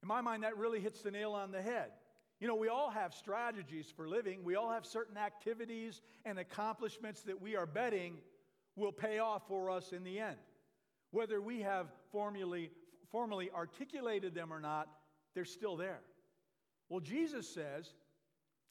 In 0.00 0.08
my 0.08 0.20
mind, 0.20 0.44
that 0.44 0.56
really 0.56 0.78
hits 0.78 1.02
the 1.02 1.10
nail 1.10 1.32
on 1.32 1.50
the 1.50 1.60
head. 1.60 1.90
You 2.38 2.46
know, 2.46 2.54
we 2.54 2.68
all 2.68 2.90
have 2.90 3.12
strategies 3.12 3.92
for 3.94 4.08
living. 4.08 4.44
We 4.44 4.54
all 4.54 4.70
have 4.70 4.86
certain 4.86 5.16
activities 5.16 6.00
and 6.24 6.38
accomplishments 6.38 7.22
that 7.22 7.42
we 7.42 7.56
are 7.56 7.66
betting 7.66 8.18
will 8.76 8.92
pay 8.92 9.18
off 9.18 9.42
for 9.48 9.68
us 9.68 9.92
in 9.92 10.04
the 10.04 10.20
end. 10.20 10.36
Whether 11.10 11.40
we 11.40 11.60
have 11.60 11.86
formally, 12.12 12.70
formally 13.10 13.50
articulated 13.54 14.34
them 14.34 14.52
or 14.52 14.60
not, 14.60 14.88
they're 15.34 15.44
still 15.44 15.76
there. 15.76 16.00
Well, 16.88 17.00
Jesus 17.00 17.48
says 17.48 17.92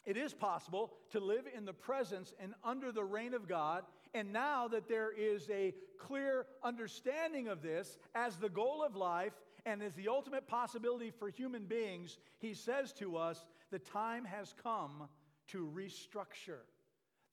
it 0.06 0.18
is 0.18 0.34
possible 0.34 0.94
to 1.12 1.20
live 1.20 1.46
in 1.54 1.66
the 1.66 1.74
presence 1.74 2.34
and 2.40 2.54
under 2.64 2.92
the 2.92 3.04
reign 3.04 3.34
of 3.34 3.48
God. 3.48 3.84
And 4.14 4.32
now 4.32 4.68
that 4.70 4.88
there 4.88 5.12
is 5.12 5.50
a 5.50 5.74
clear 6.00 6.46
understanding 6.64 7.50
of 7.50 7.62
this 7.62 7.98
as 8.16 8.38
the 8.38 8.50
goal 8.50 8.84
of 8.84 8.96
life 8.96 9.34
and 9.66 9.84
as 9.84 9.94
the 9.96 10.08
ultimate 10.08 10.48
possibility 10.48 11.12
for 11.12 11.30
human 11.30 11.66
beings, 11.66 12.20
he 12.40 12.54
says 12.54 12.94
to 12.94 13.18
us 13.18 13.46
the 13.70 13.80
time 13.80 14.24
has 14.24 14.56
come 14.64 15.10
to 15.50 15.70
restructure. 15.76 16.64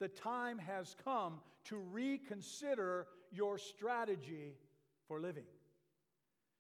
The 0.01 0.09
time 0.09 0.59
has 0.59 0.97
come 1.05 1.41
to 1.67 1.77
reconsider 1.77 3.07
your 3.31 3.57
strategy 3.57 4.55
for 5.15 5.21
living. 5.21 5.45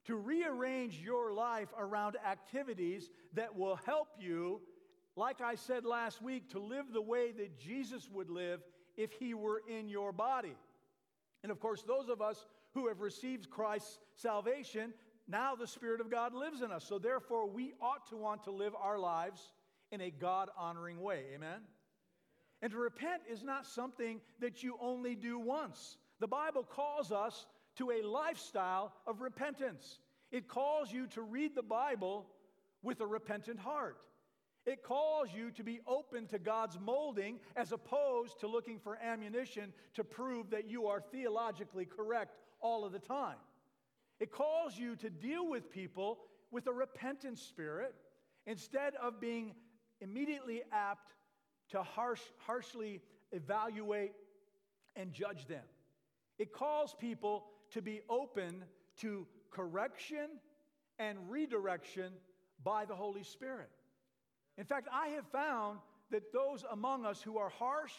To 0.04 0.14
rearrange 0.14 1.00
your 1.02 1.32
life 1.32 1.68
around 1.76 2.16
activities 2.24 3.10
that 3.32 3.56
will 3.56 3.76
help 3.84 4.08
you, 4.20 4.60
like 5.16 5.40
I 5.40 5.56
said 5.56 5.84
last 5.84 6.22
week, 6.22 6.50
to 6.50 6.60
live 6.60 6.92
the 6.92 7.02
way 7.02 7.32
that 7.32 7.58
Jesus 7.58 8.08
would 8.12 8.30
live 8.30 8.60
if 8.96 9.10
he 9.12 9.34
were 9.34 9.62
in 9.68 9.88
your 9.88 10.12
body. 10.12 10.54
And 11.42 11.50
of 11.50 11.58
course, 11.58 11.82
those 11.82 12.08
of 12.08 12.22
us 12.22 12.46
who 12.74 12.86
have 12.86 13.00
received 13.00 13.50
Christ's 13.50 13.98
salvation, 14.14 14.94
now 15.26 15.56
the 15.56 15.66
Spirit 15.66 16.00
of 16.00 16.10
God 16.10 16.32
lives 16.32 16.62
in 16.62 16.70
us. 16.70 16.84
So 16.84 17.00
therefore, 17.00 17.48
we 17.48 17.72
ought 17.80 18.08
to 18.10 18.16
want 18.16 18.44
to 18.44 18.52
live 18.52 18.74
our 18.80 19.00
lives 19.00 19.50
in 19.90 20.00
a 20.00 20.12
God 20.12 20.48
honoring 20.56 21.00
way. 21.00 21.24
Amen? 21.34 21.62
And 22.62 22.70
to 22.70 22.78
repent 22.78 23.22
is 23.28 23.42
not 23.42 23.66
something 23.66 24.20
that 24.40 24.62
you 24.62 24.76
only 24.80 25.16
do 25.16 25.40
once. 25.40 25.96
The 26.20 26.28
Bible 26.28 26.62
calls 26.62 27.10
us 27.10 27.46
to 27.76 27.90
a 27.90 28.06
lifestyle 28.06 28.92
of 29.06 29.20
repentance. 29.20 29.98
It 30.30 30.48
calls 30.48 30.92
you 30.92 31.06
to 31.08 31.22
read 31.22 31.54
the 31.54 31.62
Bible 31.62 32.26
with 32.82 33.00
a 33.00 33.06
repentant 33.06 33.58
heart. 33.58 33.98
It 34.66 34.82
calls 34.82 35.28
you 35.34 35.50
to 35.52 35.62
be 35.62 35.80
open 35.86 36.26
to 36.28 36.38
God's 36.38 36.78
molding 36.80 37.38
as 37.54 37.72
opposed 37.72 38.40
to 38.40 38.46
looking 38.46 38.78
for 38.78 38.96
ammunition 38.96 39.72
to 39.94 40.04
prove 40.04 40.50
that 40.50 40.68
you 40.70 40.86
are 40.86 41.00
theologically 41.00 41.84
correct 41.84 42.38
all 42.60 42.84
of 42.84 42.92
the 42.92 42.98
time. 42.98 43.36
It 44.20 44.32
calls 44.32 44.78
you 44.78 44.96
to 44.96 45.10
deal 45.10 45.46
with 45.46 45.70
people 45.70 46.18
with 46.50 46.66
a 46.66 46.72
repentant 46.72 47.38
spirit 47.38 47.94
instead 48.46 48.94
of 49.02 49.20
being 49.20 49.54
immediately 50.00 50.62
apt 50.72 51.12
to 51.70 51.82
harsh, 51.82 52.20
harshly 52.38 53.00
evaluate 53.32 54.12
and 54.96 55.12
judge 55.12 55.46
them. 55.46 55.64
It 56.38 56.52
calls 56.52 56.94
people 56.98 57.44
to 57.72 57.82
be 57.82 58.02
open 58.08 58.64
to 58.98 59.26
correction 59.50 60.28
and 60.98 61.18
redirection 61.28 62.12
by 62.62 62.84
the 62.84 62.94
Holy 62.94 63.22
Spirit. 63.22 63.70
In 64.56 64.64
fact, 64.64 64.88
I 64.92 65.08
have 65.08 65.26
found 65.28 65.80
that 66.10 66.32
those 66.32 66.64
among 66.70 67.04
us 67.04 67.20
who 67.20 67.38
are 67.38 67.48
harsh 67.48 67.92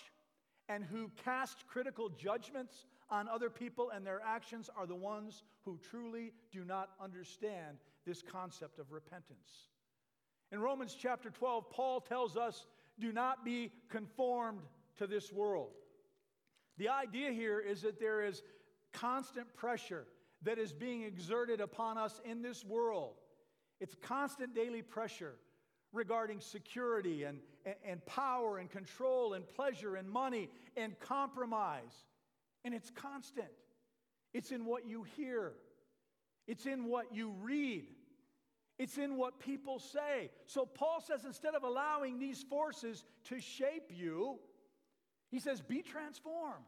and 0.69 0.83
who 0.83 1.11
cast 1.23 1.67
critical 1.67 2.09
judgments 2.09 2.85
on 3.09 3.27
other 3.27 3.49
people 3.49 3.91
and 3.91 4.05
their 4.05 4.21
actions 4.25 4.69
are 4.75 4.87
the 4.87 4.95
ones 4.95 5.43
who 5.63 5.79
truly 5.89 6.31
do 6.51 6.63
not 6.63 6.89
understand 7.01 7.77
this 8.05 8.21
concept 8.21 8.79
of 8.79 8.91
repentance. 8.91 9.69
In 10.51 10.59
Romans 10.59 10.95
chapter 10.99 11.29
12, 11.29 11.69
Paul 11.69 12.01
tells 12.01 12.37
us, 12.37 12.65
Do 12.99 13.11
not 13.11 13.43
be 13.43 13.71
conformed 13.89 14.61
to 14.97 15.07
this 15.07 15.31
world. 15.31 15.71
The 16.77 16.89
idea 16.89 17.31
here 17.31 17.59
is 17.59 17.81
that 17.81 17.99
there 17.99 18.23
is 18.23 18.41
constant 18.99 19.53
pressure 19.55 20.05
that 20.43 20.57
is 20.57 20.71
being 20.71 21.03
exerted 21.03 21.61
upon 21.61 21.97
us 21.97 22.19
in 22.23 22.41
this 22.41 22.63
world. 22.63 23.15
It's 23.79 23.95
constant 24.01 24.55
daily 24.55 24.81
pressure 24.81 25.35
regarding 25.91 26.39
security 26.39 27.23
and, 27.23 27.39
and, 27.65 27.75
and, 27.85 28.05
power 28.05 28.57
and 28.57 28.69
control 28.69 29.33
and 29.33 29.47
pleasure 29.47 29.95
and 29.95 30.09
money 30.09 30.49
and 30.75 30.99
compromise. 30.99 32.05
And 32.63 32.73
it's 32.73 32.89
constant. 32.91 33.47
It's 34.33 34.51
in 34.51 34.65
what 34.65 34.85
you 34.85 35.05
hear, 35.15 35.53
it's 36.47 36.65
in 36.65 36.85
what 36.85 37.13
you 37.13 37.33
read, 37.41 37.85
it's 38.77 38.97
in 38.97 39.15
what 39.15 39.39
people 39.39 39.79
say. 39.79 40.29
So 40.45 40.65
Paul 40.65 41.01
says 41.01 41.23
instead 41.25 41.55
of 41.55 41.63
allowing 41.63 42.19
these 42.19 42.43
forces 42.43 43.05
to 43.25 43.39
shape 43.39 43.89
you, 43.89 44.37
he 45.31 45.39
says, 45.39 45.61
be 45.61 45.81
transformed, 45.81 46.65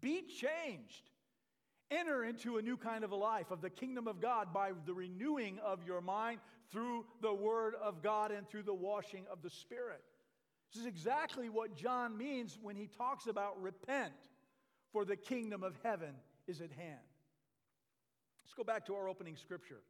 be 0.00 0.22
changed. 0.22 1.10
Enter 1.90 2.24
into 2.24 2.56
a 2.56 2.62
new 2.62 2.76
kind 2.76 3.04
of 3.04 3.12
a 3.12 3.16
life 3.16 3.50
of 3.50 3.60
the 3.60 3.70
kingdom 3.70 4.08
of 4.08 4.20
God 4.20 4.52
by 4.52 4.72
the 4.86 4.94
renewing 4.94 5.60
of 5.64 5.86
your 5.86 6.00
mind 6.00 6.40
through 6.72 7.04
the 7.22 7.32
Word 7.32 7.74
of 7.80 8.02
God 8.02 8.32
and 8.32 8.48
through 8.48 8.64
the 8.64 8.74
washing 8.74 9.24
of 9.30 9.40
the 9.42 9.50
Spirit. 9.50 10.02
This 10.72 10.80
is 10.80 10.86
exactly 10.86 11.48
what 11.48 11.76
John 11.76 12.18
means 12.18 12.58
when 12.60 12.74
he 12.74 12.88
talks 12.88 13.28
about 13.28 13.62
repent, 13.62 14.12
for 14.92 15.04
the 15.04 15.16
kingdom 15.16 15.62
of 15.62 15.78
heaven 15.84 16.14
is 16.48 16.60
at 16.60 16.72
hand. 16.72 16.98
Let's 18.44 18.54
go 18.54 18.64
back 18.64 18.86
to 18.86 18.94
our 18.94 19.08
opening 19.08 19.36
scripture, 19.36 19.80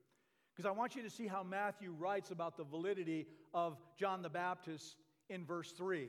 because 0.54 0.66
I 0.66 0.72
want 0.72 0.96
you 0.96 1.02
to 1.02 1.10
see 1.10 1.26
how 1.26 1.42
Matthew 1.42 1.92
writes 1.92 2.30
about 2.30 2.58
the 2.58 2.64
validity 2.64 3.26
of 3.54 3.78
John 3.98 4.20
the 4.20 4.28
Baptist 4.28 4.96
in 5.30 5.44
verse 5.46 5.72
3. 5.72 6.08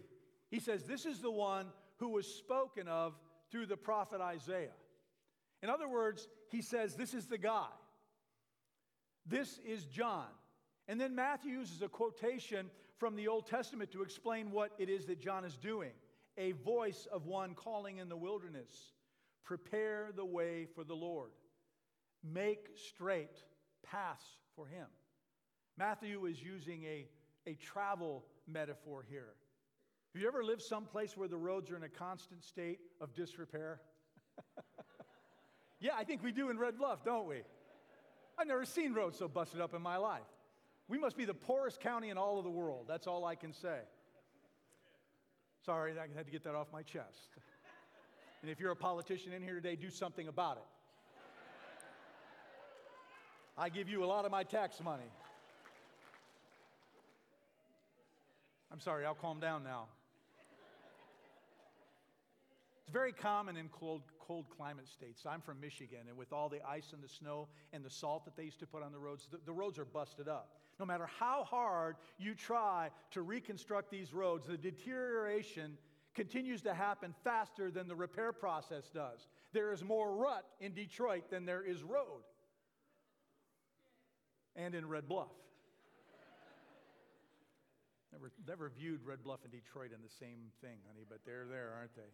He 0.50 0.60
says, 0.60 0.84
This 0.84 1.06
is 1.06 1.20
the 1.20 1.32
one 1.32 1.68
who 1.98 2.10
was 2.10 2.28
spoken 2.28 2.88
of 2.88 3.14
through 3.52 3.68
the 3.68 3.78
prophet 3.78 4.20
Isaiah. 4.20 4.74
In 5.64 5.70
other 5.70 5.88
words, 5.88 6.28
he 6.50 6.62
says, 6.62 6.96
This 6.96 7.14
is 7.14 7.26
the 7.28 7.38
guy. 7.38 7.68
This 9.26 9.60
is 9.66 9.86
John. 9.86 10.28
And 10.88 11.02
then 11.02 11.16
Matthew 11.16 11.54
uses 11.54 11.82
a 11.82 11.90
quotation 11.90 12.70
from 12.98 13.16
the 13.16 13.28
Old 13.28 13.48
Testament 13.48 13.92
to 13.92 14.02
explain 14.02 14.52
what 14.52 14.72
it 14.80 14.90
is 14.90 15.06
that 15.06 15.20
John 15.20 15.44
is 15.44 15.58
doing 15.58 15.92
a 16.38 16.52
voice 16.52 17.08
of 17.12 17.26
one 17.26 17.56
calling 17.56 17.98
in 17.98 18.10
the 18.10 18.18
wilderness 18.18 18.94
prepare 19.44 20.10
the 20.16 20.26
way 20.26 20.68
for 20.76 20.84
the 20.84 20.94
Lord, 20.94 21.32
make 22.24 22.68
straight 22.76 23.44
paths 23.82 24.26
for 24.56 24.68
him. 24.68 24.88
Matthew 25.78 26.26
is 26.26 26.42
using 26.42 26.84
a, 26.84 27.08
a 27.48 27.56
travel 27.56 28.26
metaphor 28.46 29.06
here. 29.10 29.36
Have 30.14 30.22
you 30.22 30.28
ever 30.28 30.44
lived 30.44 30.64
someplace 30.64 31.16
where 31.16 31.30
the 31.30 31.38
roads 31.38 31.72
are 31.72 31.78
in 31.78 31.84
a 31.84 31.90
constant 31.90 32.44
state 32.44 32.80
of 33.00 33.14
disrepair? 33.14 33.80
yeah, 35.80 35.92
I 35.98 36.04
think 36.04 36.24
we 36.24 36.32
do 36.32 36.50
in 36.50 36.58
Red 36.58 36.78
Bluff, 36.78 37.04
don't 37.04 37.28
we? 37.28 37.42
I've 38.38 38.48
never 38.48 38.66
seen 38.66 38.94
roads 38.94 39.18
so 39.18 39.28
busted 39.28 39.62
up 39.62 39.74
in 39.74 39.82
my 39.82 39.98
life. 39.98 40.22
We 40.88 40.98
must 40.98 41.18
be 41.18 41.26
the 41.26 41.34
poorest 41.34 41.80
county 41.80 42.10
in 42.10 42.18
all 42.18 42.38
of 42.38 42.44
the 42.44 42.50
world. 42.50 42.86
That's 42.88 43.08
all 43.08 43.26
I 43.26 43.36
can 43.36 43.52
say. 43.54 43.80
Sorry, 45.66 45.94
I 46.00 46.08
had 46.16 46.26
to 46.26 46.32
get 46.32 46.44
that 46.46 46.56
off 46.56 46.68
my 46.72 46.82
chest. 46.82 47.30
And 48.42 48.52
if 48.52 48.60
you're 48.60 48.72
a 48.72 48.76
politician 48.76 49.34
in 49.34 49.42
here 49.42 49.56
today, 49.56 49.76
do 49.76 49.90
something 49.90 50.28
about 50.28 50.58
it. 50.58 50.64
I 53.58 53.70
give 53.70 53.90
you 53.90 54.04
a 54.04 54.06
lot 54.06 54.26
of 54.26 54.32
my 54.32 54.44
tax 54.44 54.80
money. 54.82 55.12
I'm 58.72 58.80
sorry, 58.80 59.06
I'll 59.06 59.16
calm 59.16 59.40
down 59.40 59.64
now. 59.64 59.86
It's 62.88 62.94
very 62.94 63.12
common 63.12 63.58
in 63.58 63.68
cold, 63.68 64.04
cold 64.18 64.46
climate 64.50 64.88
states. 64.88 65.26
I'm 65.26 65.42
from 65.42 65.60
Michigan, 65.60 66.08
and 66.08 66.18
with 66.18 66.32
all 66.32 66.48
the 66.48 66.66
ice 66.66 66.94
and 66.94 67.04
the 67.04 67.10
snow 67.10 67.50
and 67.74 67.84
the 67.84 67.90
salt 67.90 68.24
that 68.24 68.38
they 68.38 68.44
used 68.44 68.60
to 68.60 68.66
put 68.66 68.82
on 68.82 68.94
the 68.94 68.98
roads, 68.98 69.28
the, 69.30 69.40
the 69.46 69.52
roads 69.52 69.78
are 69.78 69.84
busted 69.84 70.30
up. 70.30 70.56
No 70.80 70.86
matter 70.86 71.06
how 71.20 71.44
hard 71.44 71.98
you 72.18 72.34
try 72.34 72.92
to 73.12 73.24
reconstruct 73.24 73.92
these 73.92 74.14
roads, 74.14 74.48
the 74.48 74.56
deterioration 74.56 75.78
continues 76.16 76.62
to 76.62 76.74
happen 76.74 77.14
faster 77.26 77.70
than 77.70 77.90
the 77.90 77.96
repair 77.96 78.32
process 78.32 78.90
does. 78.90 79.28
There 79.52 79.74
is 79.74 79.84
more 79.84 80.16
rut 80.16 80.46
in 80.62 80.74
Detroit 80.74 81.30
than 81.30 81.46
there 81.46 81.64
is 81.64 81.84
road, 81.84 82.24
and 84.56 84.74
in 84.74 84.88
Red 84.88 85.10
Bluff. 85.10 85.28
Never, 88.14 88.32
never 88.48 88.70
viewed 88.70 89.04
Red 89.04 89.24
Bluff 89.24 89.42
and 89.44 89.52
Detroit 89.52 89.92
in 89.94 90.02
the 90.02 90.16
same 90.26 90.52
thing, 90.62 90.78
honey, 90.88 91.06
but 91.08 91.20
they're 91.26 91.48
there, 91.50 91.74
aren't 91.78 91.94
they? 91.94 92.14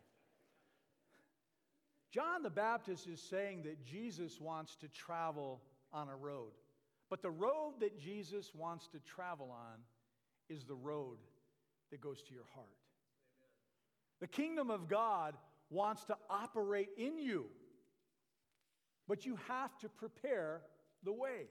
John 2.13 2.43
the 2.43 2.49
Baptist 2.52 3.08
is 3.08 3.19
saying 3.19 3.63
that 3.63 3.84
Jesus 3.84 4.39
wants 4.39 4.76
to 4.78 4.88
travel 4.88 5.62
on 5.91 6.10
a 6.10 6.15
road. 6.15 6.52
But 7.10 7.23
the 7.23 7.32
road 7.32 7.73
that 7.80 7.99
Jesus 7.99 8.52
wants 8.54 8.88
to 8.89 8.99
travel 8.99 9.49
on 9.52 9.80
is 10.47 10.63
the 10.63 10.76
road 10.76 11.17
that 11.89 12.02
goes 12.02 12.21
to 12.21 12.34
your 12.34 12.45
heart. 12.54 12.67
Amen. 13.41 14.21
The 14.21 14.28
kingdom 14.28 14.69
of 14.69 14.88
God 14.88 15.34
wants 15.71 16.06
to 16.06 16.15
operate 16.30 16.89
in 16.97 17.17
you, 17.17 17.45
but 19.08 19.26
you 19.26 19.38
have 19.47 19.76
to 19.80 19.89
prepare 19.89 20.62
the 21.04 21.13
way. 21.13 21.47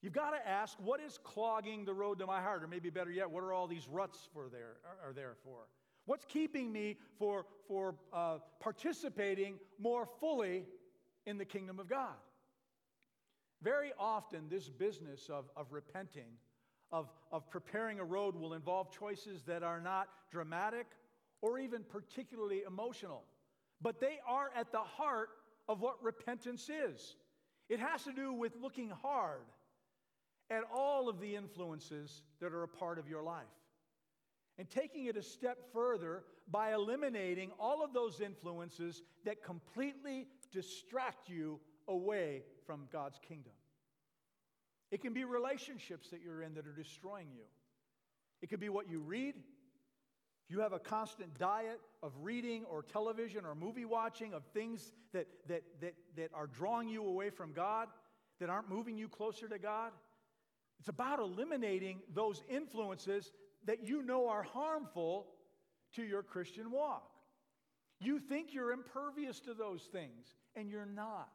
You've 0.00 0.14
got 0.14 0.30
to 0.30 0.48
ask, 0.48 0.78
what 0.82 1.00
is 1.00 1.18
clogging 1.22 1.84
the 1.84 1.92
road 1.92 2.18
to 2.20 2.26
my 2.26 2.40
heart? 2.40 2.62
Or 2.62 2.68
maybe 2.68 2.88
better 2.88 3.10
yet, 3.10 3.30
what 3.30 3.42
are 3.42 3.52
all 3.52 3.66
these 3.66 3.86
ruts 3.86 4.28
for 4.32 4.48
there, 4.48 4.76
are 5.04 5.12
there 5.12 5.34
for? 5.44 5.66
What's 6.06 6.24
keeping 6.24 6.72
me 6.72 6.96
for, 7.18 7.44
for 7.66 7.96
uh, 8.12 8.38
participating 8.60 9.58
more 9.78 10.08
fully 10.20 10.64
in 11.26 11.36
the 11.36 11.44
kingdom 11.44 11.80
of 11.80 11.88
God? 11.88 12.14
Very 13.62 13.92
often, 13.98 14.48
this 14.48 14.68
business 14.68 15.28
of, 15.28 15.46
of 15.56 15.72
repenting, 15.72 16.30
of, 16.92 17.10
of 17.32 17.50
preparing 17.50 17.98
a 17.98 18.04
road, 18.04 18.36
will 18.36 18.54
involve 18.54 18.90
choices 18.96 19.42
that 19.44 19.64
are 19.64 19.80
not 19.80 20.08
dramatic 20.30 20.86
or 21.42 21.58
even 21.58 21.82
particularly 21.82 22.62
emotional, 22.66 23.24
but 23.82 24.00
they 24.00 24.18
are 24.26 24.50
at 24.56 24.70
the 24.70 24.78
heart 24.78 25.30
of 25.68 25.80
what 25.80 26.02
repentance 26.02 26.70
is. 26.70 27.16
It 27.68 27.80
has 27.80 28.04
to 28.04 28.12
do 28.12 28.32
with 28.32 28.52
looking 28.62 28.90
hard 28.90 29.42
at 30.50 30.62
all 30.72 31.08
of 31.08 31.20
the 31.20 31.34
influences 31.34 32.22
that 32.40 32.52
are 32.52 32.62
a 32.62 32.68
part 32.68 33.00
of 33.00 33.08
your 33.08 33.24
life 33.24 33.44
and 34.58 34.68
taking 34.70 35.06
it 35.06 35.16
a 35.16 35.22
step 35.22 35.58
further 35.72 36.24
by 36.50 36.72
eliminating 36.72 37.50
all 37.58 37.84
of 37.84 37.92
those 37.92 38.20
influences 38.20 39.02
that 39.24 39.42
completely 39.42 40.26
distract 40.52 41.28
you 41.28 41.60
away 41.88 42.42
from 42.66 42.88
God's 42.92 43.18
kingdom. 43.28 43.52
It 44.90 45.02
can 45.02 45.12
be 45.12 45.24
relationships 45.24 46.08
that 46.10 46.20
you're 46.22 46.42
in 46.42 46.54
that 46.54 46.66
are 46.66 46.72
destroying 46.72 47.28
you. 47.34 47.44
It 48.40 48.48
could 48.48 48.60
be 48.60 48.68
what 48.68 48.88
you 48.88 49.00
read. 49.00 49.34
If 50.48 50.54
you 50.54 50.60
have 50.60 50.72
a 50.72 50.78
constant 50.78 51.36
diet 51.38 51.80
of 52.02 52.12
reading 52.20 52.64
or 52.70 52.82
television 52.82 53.44
or 53.44 53.54
movie 53.56 53.84
watching 53.84 54.32
of 54.32 54.44
things 54.54 54.92
that, 55.12 55.26
that, 55.48 55.62
that, 55.80 55.94
that 56.16 56.30
are 56.32 56.46
drawing 56.46 56.88
you 56.88 57.04
away 57.04 57.30
from 57.30 57.52
God, 57.52 57.88
that 58.38 58.48
aren't 58.48 58.70
moving 58.70 58.96
you 58.96 59.08
closer 59.08 59.48
to 59.48 59.58
God, 59.58 59.90
it's 60.78 60.88
about 60.88 61.18
eliminating 61.18 62.00
those 62.14 62.42
influences 62.48 63.32
that 63.66 63.86
you 63.86 64.02
know 64.02 64.28
are 64.28 64.42
harmful 64.42 65.26
to 65.94 66.02
your 66.02 66.22
Christian 66.22 66.70
walk. 66.70 67.10
You 68.00 68.18
think 68.18 68.52
you're 68.52 68.72
impervious 68.72 69.40
to 69.40 69.54
those 69.54 69.82
things, 69.82 70.34
and 70.54 70.70
you're 70.70 70.86
not. 70.86 71.30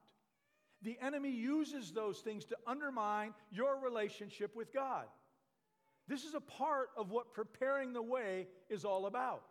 The 0.83 0.97
enemy 1.01 1.31
uses 1.31 1.91
those 1.91 2.19
things 2.19 2.45
to 2.45 2.57
undermine 2.65 3.33
your 3.51 3.79
relationship 3.79 4.55
with 4.55 4.73
God. 4.73 5.05
This 6.07 6.23
is 6.23 6.33
a 6.33 6.41
part 6.41 6.89
of 6.97 7.11
what 7.11 7.33
preparing 7.33 7.93
the 7.93 8.01
way 8.01 8.47
is 8.69 8.83
all 8.83 9.05
about. 9.05 9.43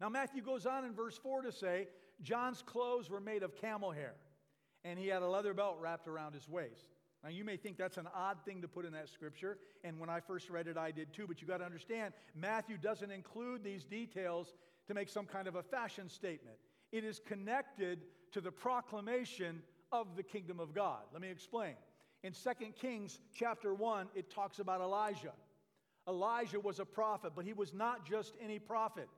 Now, 0.00 0.08
Matthew 0.08 0.42
goes 0.42 0.64
on 0.64 0.84
in 0.84 0.94
verse 0.94 1.18
4 1.18 1.42
to 1.42 1.52
say, 1.52 1.88
John's 2.22 2.62
clothes 2.62 3.10
were 3.10 3.20
made 3.20 3.42
of 3.42 3.56
camel 3.56 3.90
hair, 3.90 4.14
and 4.84 4.98
he 4.98 5.08
had 5.08 5.22
a 5.22 5.28
leather 5.28 5.54
belt 5.54 5.78
wrapped 5.80 6.08
around 6.08 6.34
his 6.34 6.48
waist. 6.48 6.94
Now, 7.24 7.30
you 7.30 7.44
may 7.44 7.56
think 7.56 7.76
that's 7.76 7.96
an 7.96 8.08
odd 8.14 8.38
thing 8.44 8.62
to 8.62 8.68
put 8.68 8.84
in 8.84 8.92
that 8.92 9.08
scripture, 9.08 9.58
and 9.82 9.98
when 9.98 10.08
I 10.08 10.20
first 10.20 10.50
read 10.50 10.68
it, 10.68 10.76
I 10.76 10.92
did 10.92 11.12
too, 11.12 11.26
but 11.26 11.42
you 11.42 11.48
got 11.48 11.58
to 11.58 11.64
understand, 11.64 12.14
Matthew 12.34 12.76
doesn't 12.76 13.10
include 13.10 13.64
these 13.64 13.84
details 13.84 14.54
to 14.86 14.94
make 14.94 15.08
some 15.08 15.26
kind 15.26 15.48
of 15.48 15.56
a 15.56 15.62
fashion 15.62 16.08
statement. 16.08 16.56
It 16.92 17.04
is 17.04 17.20
connected 17.26 18.02
to 18.32 18.40
the 18.40 18.52
proclamation 18.52 19.62
of 19.90 20.16
the 20.16 20.22
kingdom 20.22 20.60
of 20.60 20.74
God. 20.74 21.00
Let 21.12 21.20
me 21.20 21.28
explain. 21.28 21.74
In 22.22 22.32
2 22.32 22.72
Kings 22.80 23.20
chapter 23.34 23.74
1, 23.74 24.08
it 24.14 24.30
talks 24.30 24.60
about 24.60 24.80
Elijah. 24.80 25.32
Elijah 26.08 26.60
was 26.60 26.78
a 26.78 26.84
prophet, 26.84 27.32
but 27.34 27.44
he 27.44 27.52
was 27.52 27.74
not 27.74 28.08
just 28.08 28.34
any 28.42 28.58
prophet. 28.58 29.08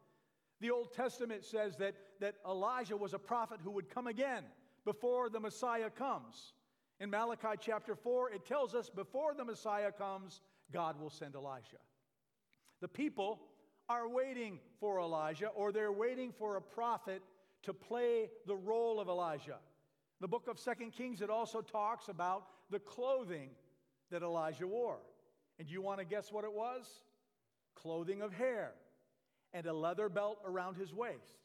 The 0.61 0.71
Old 0.71 0.93
Testament 0.93 1.45
says 1.45 1.77
that, 1.77 1.95
that 2.21 2.37
Elijah 2.47 2.97
was 2.97 3.15
a 3.15 3.19
prophet 3.19 3.61
who 3.63 3.71
would 3.71 3.89
come 3.89 4.07
again 4.07 4.45
before 4.85 5.31
the 5.31 5.41
Messiah 5.41 5.91
comes. 5.91 6.53
In 7.01 7.09
Malachi 7.09 7.57
chapter 7.59 7.97
4, 7.97 8.31
it 8.31 8.45
tells 8.45 8.75
us 8.75 8.91
before 8.91 9.33
the 9.35 9.45
Messiah 9.45 9.91
comes, 9.91 10.43
God 10.71 11.01
will 11.01 11.09
send 11.09 11.35
Elijah. 11.35 11.79
The 12.83 12.89
people 12.89 13.41
are 13.89 14.07
waiting 14.07 14.61
for 14.79 15.01
Elijah, 15.01 15.49
or 15.49 15.73
they're 15.73 15.93
waiting 15.93 16.31
for 16.31 16.57
a 16.57 16.63
prophet 16.63 17.23
to 17.63 17.73
play 17.73 18.29
the 18.47 18.55
role 18.55 19.01
of 19.01 19.09
Elijah. 19.09 19.57
The 20.21 20.29
book 20.29 20.47
of 20.47 20.59
Second 20.59 20.93
Kings, 20.93 21.23
it 21.23 21.31
also 21.31 21.63
talks 21.63 22.09
about 22.09 22.45
the 22.71 22.79
clothing 22.79 23.51
that 24.11 24.23
Elijah 24.23 24.67
wore. 24.67 24.99
And 25.59 25.71
you 25.71 25.81
want 25.81 26.01
to 26.01 26.05
guess 26.05 26.31
what 26.31 26.45
it 26.45 26.53
was? 26.53 26.87
Clothing 27.75 28.21
of 28.21 28.33
hair 28.35 28.73
and 29.55 29.65
a 29.67 29.73
leather 29.73 30.11
belt 30.11 30.39
around 30.45 30.77
his 30.77 30.93
waist. 30.93 31.39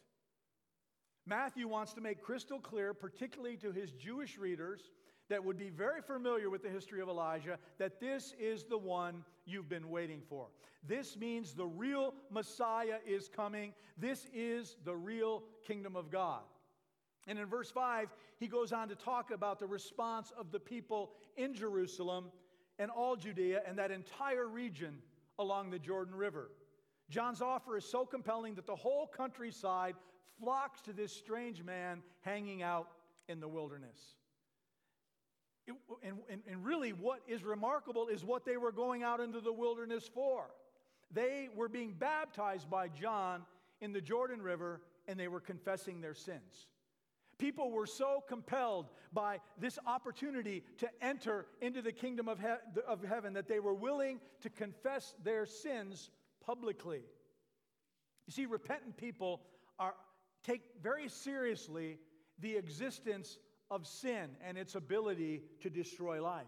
Matthew 1.26 1.68
wants 1.68 1.94
to 1.94 2.02
make 2.02 2.22
crystal 2.22 2.60
clear, 2.60 2.94
particularly 2.94 3.58
to 3.58 3.72
his 3.72 3.92
Jewish 3.94 4.38
readers 4.38 4.92
that 5.30 5.44
would 5.44 5.58
be 5.58 5.70
very 5.70 6.02
familiar 6.02 6.50
with 6.50 6.64
the 6.64 6.70
history 6.70 7.02
of 7.02 7.10
Elijah, 7.10 7.58
that 7.78 8.00
this 8.00 8.34
is 8.40 8.64
the 8.64 8.78
one 8.78 9.24
you've 9.46 9.70
been 9.70 9.90
waiting 9.90 10.22
for. 10.30 10.48
This 10.88 11.18
means 11.18 11.54
the 11.54 11.66
real 11.66 12.14
Messiah 12.30 12.98
is 13.08 13.28
coming. 13.28 13.74
This 13.98 14.28
is 14.34 14.78
the 14.86 14.96
real 14.96 15.44
kingdom 15.66 15.96
of 15.96 16.12
God. 16.12 16.42
And 17.28 17.40
in 17.40 17.46
verse 17.48 17.72
5, 17.72 18.10
he 18.38 18.48
goes 18.48 18.72
on 18.72 18.88
to 18.90 18.96
talk 18.96 19.32
about 19.32 19.60
the 19.60 19.66
response 19.66 20.32
of 20.38 20.52
the 20.52 20.60
people 20.60 21.14
in 21.38 21.56
Jerusalem 21.56 22.26
and 22.78 22.92
all 22.92 23.16
Judea 23.16 23.62
and 23.68 23.80
that 23.80 23.90
entire 23.90 24.48
region 24.48 25.00
along 25.40 25.72
the 25.72 25.80
Jordan 25.80 26.14
River. 26.14 26.52
John's 27.10 27.42
offer 27.42 27.78
is 27.78 27.86
so 27.86 28.06
compelling 28.06 28.56
that 28.56 28.68
the 28.68 28.76
whole 28.76 29.08
countryside 29.08 29.96
flocks 30.40 30.82
to 30.82 30.94
this 30.94 31.12
strange 31.12 31.64
man 31.64 32.02
hanging 32.22 32.62
out 32.62 32.90
in 33.28 33.40
the 33.40 33.48
wilderness. 33.48 33.98
It, 35.68 35.74
and, 36.04 36.18
and, 36.30 36.42
and 36.50 36.66
really, 36.66 36.92
what 36.94 37.22
is 37.28 37.44
remarkable 37.44 38.08
is 38.08 38.24
what 38.24 38.46
they 38.46 38.58
were 38.58 38.72
going 38.72 39.04
out 39.04 39.20
into 39.20 39.42
the 39.42 39.54
wilderness 39.54 40.10
for. 40.14 40.52
They 41.12 41.50
were 41.56 41.70
being 41.70 41.94
baptized 41.94 42.70
by 42.70 42.88
John 42.90 43.44
in 43.82 43.92
the 43.92 44.02
Jordan 44.02 44.42
River, 44.42 44.82
and 45.08 45.20
they 45.20 45.28
were 45.28 45.40
confessing 45.40 46.02
their 46.02 46.14
sins. 46.14 46.68
People 47.38 47.72
were 47.72 47.86
so 47.88 48.24
compelled 48.28 48.90
by 49.12 49.40
this 49.60 49.78
opportunity 49.86 50.64
to 50.78 50.90
enter 51.02 51.46
into 51.62 51.82
the 51.82 51.92
kingdom 51.92 52.30
of, 52.30 52.40
he- 52.40 52.82
of 52.88 53.04
heaven 53.04 53.34
that 53.34 53.48
they 53.48 53.60
were 53.60 53.74
willing 53.74 54.22
to 54.42 54.50
confess 54.50 55.14
their 55.24 55.46
sins 55.46 56.12
publicly. 56.46 57.02
You 58.28 58.34
see, 58.34 58.46
repentant 58.46 58.98
people 58.98 59.42
are, 59.78 59.96
take 60.44 60.62
very 60.82 61.10
seriously 61.10 62.00
the 62.40 62.56
existence 62.56 63.38
of 63.76 63.86
sin 63.86 64.30
and 64.48 64.58
its 64.58 64.76
ability 64.76 65.44
to 65.62 65.70
destroy 65.70 66.24
life. 66.24 66.46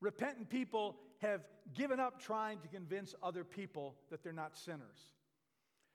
Repentant 0.00 0.48
people 0.48 0.96
have 1.18 1.40
given 1.74 1.98
up 1.98 2.20
trying 2.20 2.60
to 2.60 2.68
convince 2.68 3.14
other 3.22 3.42
people 3.44 3.96
that 4.10 4.22
they're 4.22 4.32
not 4.32 4.56
sinners. 4.56 5.14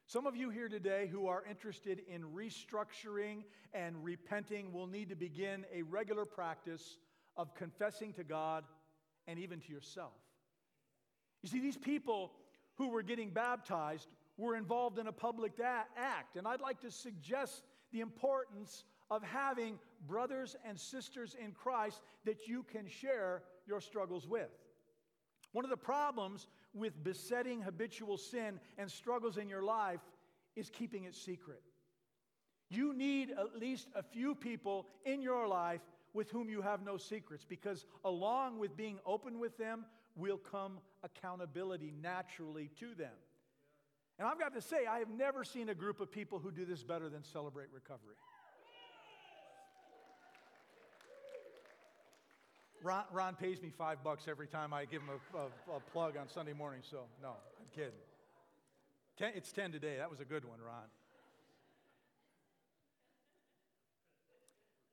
Some 0.08 0.28
of 0.28 0.36
you 0.36 0.50
here 0.50 0.68
today 0.68 1.08
who 1.10 1.28
are 1.28 1.44
interested 1.50 2.02
in 2.08 2.24
restructuring 2.24 3.44
and 3.74 4.04
repenting 4.04 4.74
will 4.74 4.88
need 4.88 5.10
to 5.10 5.16
begin 5.16 5.66
a 5.74 5.84
regular 5.84 6.26
practice 6.26 6.98
of 7.38 7.56
confessing 7.56 8.12
to 8.14 8.26
God 8.26 8.66
and 9.28 9.40
even 9.40 9.62
to 9.62 9.72
yourself. 9.72 10.12
You 11.42 11.50
see, 11.50 11.62
these 11.62 11.78
people 11.78 12.34
who 12.76 12.90
were 12.90 13.04
getting 13.04 13.30
baptized 13.30 14.10
were 14.38 14.56
involved 14.56 15.00
in 15.00 15.08
a 15.08 15.14
public 15.14 15.54
act, 15.64 16.36
and 16.36 16.48
I'd 16.48 16.60
like 16.60 16.82
to 16.82 16.92
suggest 16.92 17.64
the 17.94 18.02
importance 18.02 18.84
of 19.12 19.22
having 19.22 19.78
brothers 20.08 20.56
and 20.66 20.80
sisters 20.80 21.36
in 21.44 21.52
Christ 21.52 22.02
that 22.26 22.48
you 22.48 22.64
can 22.64 22.88
share 22.88 23.44
your 23.68 23.82
struggles 23.82 24.26
with. 24.26 24.50
One 25.52 25.66
of 25.66 25.70
the 25.70 25.78
problems 25.78 26.48
with 26.74 27.04
besetting 27.04 27.62
habitual 27.62 28.18
sin 28.18 28.60
and 28.78 28.90
struggles 28.90 29.38
in 29.38 29.50
your 29.50 29.64
life 29.64 30.00
is 30.56 30.70
keeping 30.70 31.04
it 31.04 31.14
secret. 31.14 31.62
You 32.70 32.94
need 32.94 33.32
at 33.32 33.60
least 33.60 33.90
a 33.96 34.02
few 34.02 34.34
people 34.34 34.88
in 35.06 35.22
your 35.22 35.46
life 35.46 35.82
with 36.14 36.32
whom 36.32 36.50
you 36.50 36.62
have 36.62 36.82
no 36.82 36.96
secrets 36.96 37.46
because, 37.48 37.86
along 38.06 38.60
with 38.60 38.78
being 38.78 38.98
open 39.06 39.40
with 39.40 39.58
them, 39.58 39.86
will 40.16 40.38
come 40.38 40.80
accountability 41.04 41.94
naturally 42.02 42.70
to 42.80 42.96
them. 42.96 43.12
And 44.18 44.28
I've 44.28 44.40
got 44.40 44.54
to 44.54 44.62
say, 44.62 44.86
I 44.90 45.00
have 45.00 45.10
never 45.10 45.44
seen 45.44 45.68
a 45.68 45.76
group 45.76 46.00
of 46.00 46.12
people 46.12 46.40
who 46.40 46.52
do 46.52 46.64
this 46.64 46.84
better 46.84 47.10
than 47.10 47.24
Celebrate 47.24 47.68
Recovery. 47.74 48.16
Ron, 52.84 53.04
Ron, 53.12 53.36
pays 53.36 53.62
me 53.62 53.70
five 53.70 54.04
bucks 54.04 54.24
every 54.28 54.48
time 54.48 54.74
I 54.74 54.86
give 54.86 55.04
him 55.04 55.10
a, 55.10 55.38
a, 55.38 55.78
a 55.78 55.80
plug 55.92 56.18
on 56.18 56.28
Sunday 56.28 56.54
morning, 56.54 56.82
so 56.90 57.02
no, 57.22 57.30
I'm 57.30 57.68
kidding. 57.76 57.92
Ten, 59.18 59.34
it's 59.36 59.52
10 59.52 59.72
today. 59.72 59.98
That 59.98 60.10
was 60.10 60.20
a 60.20 60.26
good 60.26 60.46
one, 60.46 60.58
Ron. 60.60 60.90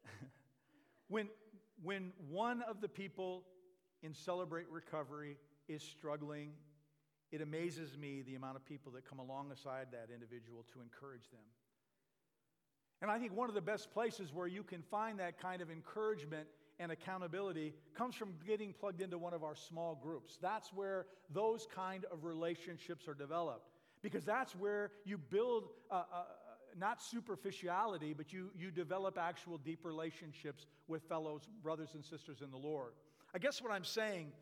when, 1.09 1.29
when 1.83 2.13
one 2.31 2.63
of 2.69 2.83
the 2.83 2.89
people 2.89 3.45
in 4.03 4.13
Celebrate 4.13 4.69
Recovery 4.71 5.39
is 5.67 5.83
struggling, 5.83 6.51
it 7.33 7.41
amazes 7.41 7.97
me 7.97 8.21
the 8.21 8.35
amount 8.35 8.57
of 8.57 8.67
people 8.67 8.93
that 8.93 9.09
come 9.09 9.19
alongside 9.19 9.87
that 9.93 10.09
individual 10.13 10.67
to 10.75 10.83
encourage 10.83 11.31
them. 11.31 11.41
And 13.01 13.11
I 13.11 13.19
think 13.19 13.35
one 13.35 13.49
of 13.49 13.55
the 13.55 13.63
best 13.63 13.91
places 13.93 14.35
where 14.35 14.47
you 14.47 14.63
can 14.63 14.83
find 14.83 15.19
that 15.21 15.41
kind 15.41 15.63
of 15.63 15.71
encouragement 15.71 16.49
and 16.79 16.93
accountability 16.93 17.75
comes 17.95 18.15
from 18.15 18.35
getting 18.47 18.73
plugged 18.73 19.01
into 19.01 19.19
one 19.19 19.35
of 19.35 19.43
our 19.43 19.57
small 19.57 19.99
groups. 20.01 20.39
That's 20.41 20.73
where 20.73 21.07
those 21.33 21.67
kind 21.75 22.05
of 22.13 22.25
relationships 22.25 23.09
are 23.09 23.15
developed 23.15 23.69
because 24.03 24.25
that's 24.25 24.55
where 24.55 24.93
you 25.05 25.19
build 25.19 25.65
uh, 25.91 25.95
uh, 26.13 26.23
not 26.79 27.03
superficiality, 27.03 28.15
but 28.15 28.33
you, 28.33 28.51
you 28.57 28.71
develop 28.71 29.19
actual 29.19 29.59
deep 29.59 29.85
relationships 29.85 30.67
with 30.87 31.03
fellow 31.09 31.41
brothers 31.63 31.91
and 31.95 32.05
sisters 32.05 32.41
in 32.43 32.51
the 32.51 32.57
Lord. 32.57 32.93
I 33.35 33.39
guess 33.39 33.61
what 33.61 33.73
I'm 33.73 33.85
saying 33.85 34.33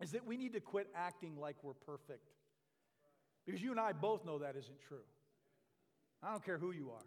is 0.00 0.12
that 0.12 0.26
we 0.26 0.36
need 0.36 0.52
to 0.54 0.60
quit 0.60 0.88
acting 0.94 1.36
like 1.38 1.56
we're 1.62 1.74
perfect 1.74 2.30
because 3.46 3.62
you 3.62 3.70
and 3.70 3.80
I 3.80 3.92
both 3.92 4.24
know 4.24 4.38
that 4.38 4.56
isn't 4.56 4.80
true. 4.88 5.04
I 6.22 6.30
don't 6.30 6.44
care 6.44 6.58
who 6.58 6.72
you 6.72 6.90
are. 6.90 7.06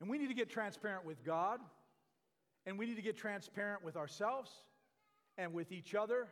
And 0.00 0.10
we 0.10 0.18
need 0.18 0.28
to 0.28 0.34
get 0.34 0.50
transparent 0.50 1.04
with 1.04 1.24
God 1.24 1.60
and 2.66 2.78
we 2.78 2.86
need 2.86 2.96
to 2.96 3.02
get 3.02 3.16
transparent 3.16 3.84
with 3.84 3.96
ourselves 3.96 4.50
and 5.38 5.52
with 5.52 5.72
each 5.72 5.94
other, 5.94 6.28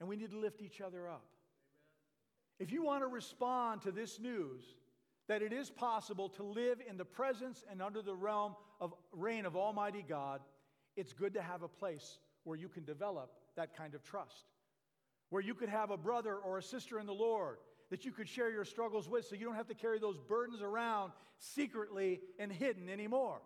and 0.00 0.08
we 0.08 0.16
need 0.16 0.30
to 0.30 0.38
lift 0.38 0.60
each 0.60 0.80
other 0.80 1.08
up. 1.08 1.24
If 2.58 2.70
you 2.70 2.82
want 2.82 3.02
to 3.02 3.08
respond 3.08 3.82
to 3.82 3.90
this 3.90 4.20
news, 4.20 4.62
that 5.26 5.42
it 5.42 5.52
is 5.52 5.70
possible 5.70 6.28
to 6.28 6.42
live 6.42 6.78
in 6.86 6.96
the 6.96 7.04
presence 7.04 7.64
and 7.70 7.80
under 7.80 8.02
the 8.02 8.14
realm 8.14 8.54
of 8.80 8.92
reign 9.12 9.46
of 9.46 9.56
Almighty 9.56 10.04
God, 10.06 10.40
it's 10.96 11.12
good 11.12 11.34
to 11.34 11.42
have 11.42 11.62
a 11.62 11.68
place 11.68 12.18
where 12.44 12.58
you 12.58 12.68
can 12.68 12.84
develop 12.84 13.32
that 13.56 13.76
kind 13.76 13.94
of 13.94 14.04
trust. 14.04 14.44
Where 15.30 15.42
you 15.42 15.54
could 15.54 15.70
have 15.70 15.90
a 15.90 15.96
brother 15.96 16.36
or 16.36 16.58
a 16.58 16.62
sister 16.62 17.00
in 17.00 17.06
the 17.06 17.14
Lord 17.14 17.56
that 17.90 18.04
you 18.04 18.12
could 18.12 18.28
share 18.28 18.50
your 18.50 18.64
struggles 18.64 19.08
with 19.08 19.26
so 19.26 19.34
you 19.34 19.46
don't 19.46 19.56
have 19.56 19.68
to 19.68 19.74
carry 19.74 19.98
those 19.98 20.18
burdens 20.18 20.60
around 20.62 21.12
secretly 21.38 22.20
and 22.38 22.52
hidden 22.52 22.88
anymore. 22.88 23.40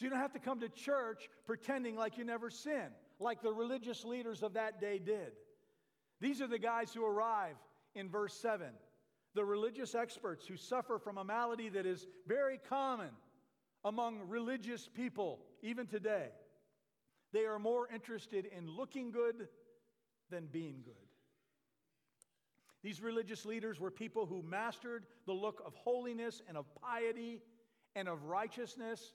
So 0.00 0.04
you 0.04 0.10
don't 0.10 0.20
have 0.20 0.32
to 0.32 0.38
come 0.38 0.60
to 0.60 0.68
church 0.70 1.28
pretending 1.44 1.94
like 1.94 2.16
you 2.16 2.24
never 2.24 2.48
sin, 2.48 2.86
like 3.18 3.42
the 3.42 3.52
religious 3.52 4.02
leaders 4.02 4.42
of 4.42 4.54
that 4.54 4.80
day 4.80 4.98
did. 4.98 5.32
These 6.22 6.40
are 6.40 6.46
the 6.46 6.58
guys 6.58 6.90
who 6.94 7.04
arrive 7.04 7.56
in 7.94 8.08
verse 8.08 8.32
7. 8.32 8.68
The 9.34 9.44
religious 9.44 9.94
experts 9.94 10.46
who 10.46 10.56
suffer 10.56 10.98
from 10.98 11.18
a 11.18 11.24
malady 11.24 11.68
that 11.68 11.84
is 11.84 12.06
very 12.26 12.58
common 12.70 13.10
among 13.84 14.20
religious 14.26 14.88
people, 14.88 15.40
even 15.62 15.86
today. 15.86 16.28
They 17.34 17.44
are 17.44 17.58
more 17.58 17.86
interested 17.92 18.46
in 18.46 18.70
looking 18.70 19.10
good 19.10 19.48
than 20.30 20.46
being 20.46 20.80
good. 20.82 20.94
These 22.82 23.02
religious 23.02 23.44
leaders 23.44 23.78
were 23.78 23.90
people 23.90 24.24
who 24.24 24.42
mastered 24.42 25.04
the 25.26 25.34
look 25.34 25.62
of 25.66 25.74
holiness 25.74 26.40
and 26.48 26.56
of 26.56 26.64
piety 26.76 27.42
and 27.94 28.08
of 28.08 28.24
righteousness 28.24 29.12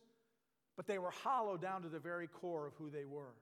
but 0.76 0.88
they 0.88 0.98
were 0.98 1.12
hollow 1.12 1.58
down 1.58 1.82
to 1.84 1.90
the 1.90 2.00
very 2.00 2.28
core 2.28 2.68
of 2.68 2.74
who 2.76 2.90
they 2.90 3.06
were. 3.06 3.34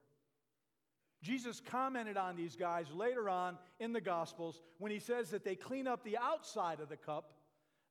Jesus 1.22 1.60
commented 1.64 2.16
on 2.16 2.36
these 2.36 2.54
guys 2.54 2.86
later 2.94 3.30
on 3.30 3.56
in 3.80 3.92
the 3.92 4.00
Gospels 4.00 4.60
when 4.78 4.92
he 4.92 4.98
says 4.98 5.30
that 5.30 5.44
they 5.44 5.54
clean 5.54 5.86
up 5.86 6.04
the 6.04 6.18
outside 6.18 6.80
of 6.80 6.88
the 6.88 6.96
cup, 6.96 7.32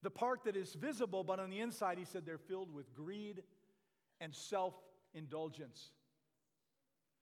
the 0.04 0.12
part 0.12 0.44
that 0.44 0.56
is 0.56 0.74
visible, 0.76 1.24
but 1.24 1.40
on 1.40 1.50
the 1.50 1.60
inside, 1.60 1.98
he 1.98 2.06
said 2.06 2.26
they're 2.26 2.38
filled 2.38 2.72
with 2.74 2.94
greed 2.94 3.42
and 4.22 4.36
self 4.36 4.76
indulgence. 5.16 5.92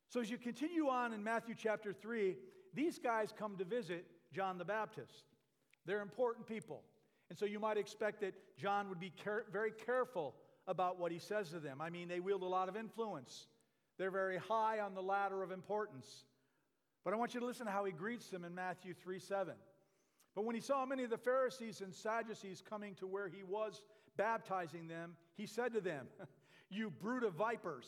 So, 0.09 0.19
as 0.19 0.29
you 0.29 0.37
continue 0.37 0.89
on 0.89 1.13
in 1.13 1.23
Matthew 1.23 1.55
chapter 1.57 1.93
3, 1.93 2.35
these 2.73 2.99
guys 2.99 3.33
come 3.37 3.55
to 3.57 3.63
visit 3.63 4.05
John 4.33 4.57
the 4.57 4.65
Baptist. 4.65 5.23
They're 5.85 6.01
important 6.01 6.45
people. 6.45 6.83
And 7.29 7.39
so 7.39 7.45
you 7.45 7.59
might 7.59 7.77
expect 7.77 8.19
that 8.21 8.33
John 8.57 8.89
would 8.89 8.99
be 8.99 9.09
care- 9.09 9.45
very 9.51 9.71
careful 9.71 10.35
about 10.67 10.99
what 10.99 11.11
he 11.11 11.19
says 11.19 11.49
to 11.49 11.59
them. 11.59 11.81
I 11.81 11.89
mean, 11.89 12.07
they 12.07 12.19
wield 12.19 12.43
a 12.43 12.45
lot 12.45 12.69
of 12.69 12.75
influence, 12.75 13.47
they're 13.97 14.11
very 14.11 14.37
high 14.37 14.79
on 14.79 14.93
the 14.93 15.01
ladder 15.01 15.43
of 15.43 15.51
importance. 15.51 16.25
But 17.03 17.13
I 17.13 17.17
want 17.17 17.33
you 17.33 17.39
to 17.39 17.45
listen 17.45 17.65
to 17.65 17.71
how 17.71 17.83
he 17.83 17.91
greets 17.91 18.29
them 18.29 18.45
in 18.45 18.53
Matthew 18.53 18.93
3 18.93 19.17
7. 19.19 19.55
But 20.35 20.45
when 20.45 20.55
he 20.55 20.61
saw 20.61 20.85
many 20.85 21.03
of 21.03 21.09
the 21.09 21.17
Pharisees 21.17 21.81
and 21.81 21.93
Sadducees 21.93 22.63
coming 22.67 22.95
to 22.95 23.07
where 23.07 23.27
he 23.27 23.43
was 23.43 23.83
baptizing 24.17 24.87
them, 24.87 25.15
he 25.35 25.45
said 25.45 25.73
to 25.73 25.81
them, 25.81 26.07
You 26.69 26.89
brood 26.89 27.23
of 27.23 27.33
vipers, 27.33 27.87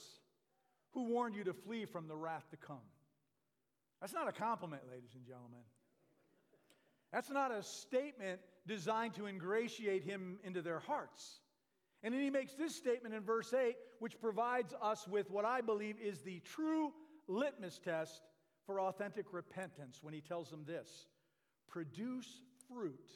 who 0.91 1.03
warned 1.03 1.35
you 1.35 1.43
to 1.45 1.53
flee 1.53 1.85
from 1.85 2.07
the 2.07 2.15
wrath 2.15 2.49
to 2.51 2.57
come? 2.57 2.77
That's 4.01 4.13
not 4.13 4.27
a 4.27 4.33
compliment, 4.33 4.81
ladies 4.91 5.11
and 5.15 5.25
gentlemen. 5.25 5.61
That's 7.13 7.29
not 7.29 7.51
a 7.51 7.63
statement 7.63 8.41
designed 8.67 9.13
to 9.15 9.27
ingratiate 9.27 10.03
him 10.03 10.39
into 10.43 10.61
their 10.61 10.79
hearts. 10.79 11.39
And 12.03 12.13
then 12.13 12.21
he 12.21 12.29
makes 12.29 12.53
this 12.53 12.75
statement 12.75 13.15
in 13.15 13.23
verse 13.23 13.53
8, 13.53 13.75
which 13.99 14.19
provides 14.19 14.73
us 14.81 15.07
with 15.07 15.31
what 15.31 15.45
I 15.45 15.61
believe 15.61 15.95
is 16.03 16.21
the 16.21 16.41
true 16.41 16.91
litmus 17.27 17.79
test 17.79 18.21
for 18.65 18.81
authentic 18.81 19.27
repentance 19.31 19.99
when 20.01 20.13
he 20.13 20.21
tells 20.21 20.49
them 20.49 20.63
this 20.65 21.07
produce 21.69 22.41
fruit 22.67 23.11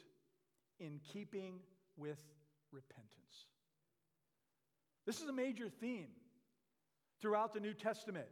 in 0.80 1.00
keeping 1.12 1.60
with 1.96 2.18
repentance. 2.72 3.46
This 5.06 5.20
is 5.20 5.28
a 5.28 5.32
major 5.32 5.68
theme 5.68 6.08
throughout 7.20 7.54
the 7.54 7.60
New 7.60 7.74
Testament 7.74 8.26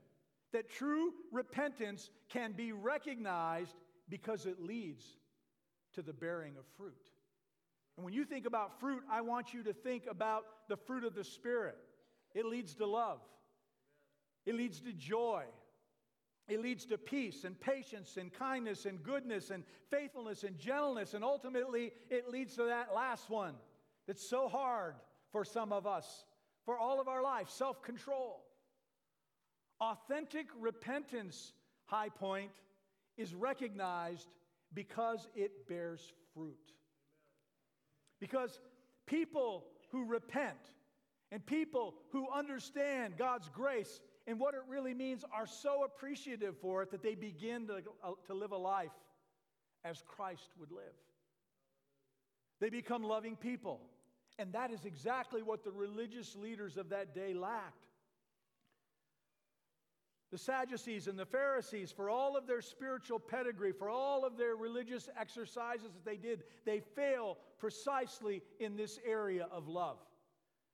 that 0.53 0.71
true 0.71 1.13
repentance 1.33 2.11
can 2.29 2.53
be 2.53 2.73
recognized 2.73 3.77
because 4.09 4.47
it 4.47 4.61
leads 4.61 5.05
to 5.95 6.03
the 6.03 6.13
bearing 6.13 6.57
of 6.57 6.65
fruit. 6.77 7.11
And 7.97 8.05
when 8.05 8.13
you 8.13 8.25
think 8.25 8.47
about 8.47 8.79
fruit, 8.79 9.03
I 9.11 9.23
want 9.23 9.55
you 9.55 9.63
to 9.65 9.73
think 9.73 10.05
about 10.09 10.45
the 10.69 10.77
fruit 10.77 11.05
of 11.05 11.15
the 11.15 11.25
Spirit. 11.25 11.77
It 12.35 12.45
leads 12.45 12.75
to 12.75 12.87
love, 12.87 13.21
it 14.45 14.55
leads 14.55 14.81
to 14.81 14.93
joy, 14.93 15.45
it 16.49 16.61
leads 16.61 16.85
to 16.87 16.99
peace 16.99 17.45
and 17.45 17.59
patience 17.59 18.17
and 18.19 18.33
kindness 18.33 18.85
and 18.87 19.03
goodness 19.03 19.51
and 19.51 19.65
faithfulness 19.91 20.45
and 20.45 20.59
gentleness. 20.59 21.15
And 21.15 21.25
ultimately, 21.25 21.93
it 22.11 22.31
leads 22.31 22.55
to 22.57 22.65
that 22.65 22.95
last 22.95 23.31
one 23.31 23.55
that's 24.07 24.29
so 24.29 24.49
hard 24.49 24.95
for 25.33 25.45
some 25.45 25.73
of 25.73 25.87
us, 25.87 26.25
for 26.65 26.79
all 26.79 27.01
of 27.01 27.09
our 27.09 27.23
life 27.23 27.49
self 27.49 27.83
control. 27.83 28.43
Authentic 29.81 30.47
repentance, 30.59 31.53
high 31.87 32.09
point, 32.09 32.51
is 33.17 33.35
recognized 33.35 34.29
because 34.73 35.29
it 35.35 35.69
bears 35.69 36.13
fruit. 36.35 36.73
Because 38.21 38.61
people 39.07 39.65
who 39.91 40.05
repent 40.05 40.57
and 41.33 41.45
people 41.45 41.95
who 42.13 42.29
understand 42.31 43.17
God's 43.17 43.49
grace 43.49 44.01
and 44.27 44.41
what 44.41 44.55
it 44.55 44.61
really 44.69 44.95
means 44.95 45.25
are 45.33 45.47
so 45.47 45.85
appreciative 45.85 46.57
for 46.59 46.83
it 46.83 46.91
that 46.91 47.03
they 47.03 47.15
begin 47.15 47.67
to, 47.69 47.83
uh, 48.03 48.13
to 48.27 48.35
live 48.35 48.53
a 48.53 48.57
life 48.57 48.91
as 49.85 50.03
Christ 50.07 50.51
would 50.59 50.73
live. 50.73 50.95
They 52.61 52.71
become 52.71 53.03
loving 53.03 53.37
people. 53.37 53.81
And 54.39 54.53
that 54.53 54.71
is 54.71 54.85
exactly 54.85 55.43
what 55.43 55.65
the 55.65 55.71
religious 55.71 56.37
leaders 56.37 56.77
of 56.77 56.91
that 56.91 57.15
day 57.15 57.35
lacked. 57.35 57.87
The 60.33 60.39
Sadducees 60.39 61.07
and 61.07 61.19
the 61.19 61.25
Pharisees, 61.25 61.93
for 61.93 62.11
all 62.11 62.37
of 62.37 62.47
their 62.47 62.61
spiritual 62.61 63.21
pedigree, 63.21 63.73
for 63.73 63.89
all 63.89 64.25
of 64.25 64.37
their 64.37 64.57
religious 64.57 65.09
exercises 65.19 65.93
that 65.93 66.05
they 66.05 66.17
did, 66.17 66.43
they 66.65 66.81
fail 66.81 67.39
precisely 67.59 68.43
in 68.59 68.77
this 68.77 68.99
area 69.07 69.47
of 69.53 69.69
love. 69.69 69.99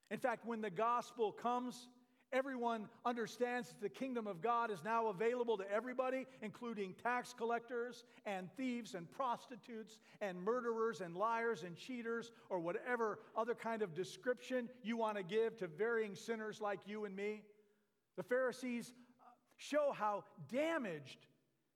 In 0.09 0.17
fact, 0.17 0.45
when 0.45 0.61
the 0.61 0.71
gospel 0.71 1.31
comes, 1.31 1.87
everyone 2.31 2.89
understands 3.05 3.69
that 3.69 3.79
the 3.79 3.89
kingdom 3.89 4.25
of 4.25 4.41
God 4.41 4.71
is 4.71 4.83
now 4.83 5.07
available 5.07 5.55
to 5.57 5.71
everybody, 5.71 6.25
including 6.41 6.95
tax 7.01 7.31
collectors 7.31 8.05
and 8.25 8.49
thieves 8.57 8.95
and 8.95 9.09
prostitutes 9.11 9.99
and 10.19 10.41
murderers 10.41 11.01
and 11.01 11.15
liars 11.15 11.61
and 11.61 11.77
cheaters, 11.77 12.31
or 12.49 12.59
whatever 12.59 13.19
other 13.37 13.53
kind 13.53 13.83
of 13.83 13.93
description 13.93 14.67
you 14.81 14.97
want 14.97 15.15
to 15.15 15.23
give 15.23 15.57
to 15.57 15.67
varying 15.67 16.15
sinners 16.15 16.59
like 16.59 16.79
you 16.87 17.05
and 17.05 17.15
me. 17.15 17.43
The 18.17 18.23
Pharisees 18.23 18.93
show 19.57 19.93
how 19.97 20.23
damaged 20.51 21.25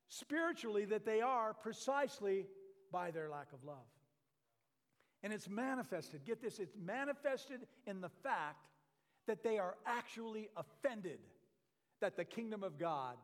spiritually 0.10 0.86
that 0.86 1.06
they 1.06 1.22
are 1.22 1.54
precisely 1.54 2.46
by 2.92 3.12
their 3.12 3.30
lack 3.30 3.52
of 3.54 3.64
love. 3.64 3.78
And 5.24 5.34
it's 5.34 5.50
manifested, 5.50 6.26
get 6.26 6.42
this, 6.42 6.60
it's 6.60 6.78
manifested 6.78 7.62
in 7.86 8.02
the 8.02 8.10
fact 8.24 8.68
that 9.28 9.44
they 9.44 9.58
are 9.58 9.76
actually 9.86 10.50
offended 10.56 11.20
that 12.00 12.16
the 12.16 12.24
kingdom 12.24 12.64
of 12.64 12.78
God 12.78 13.16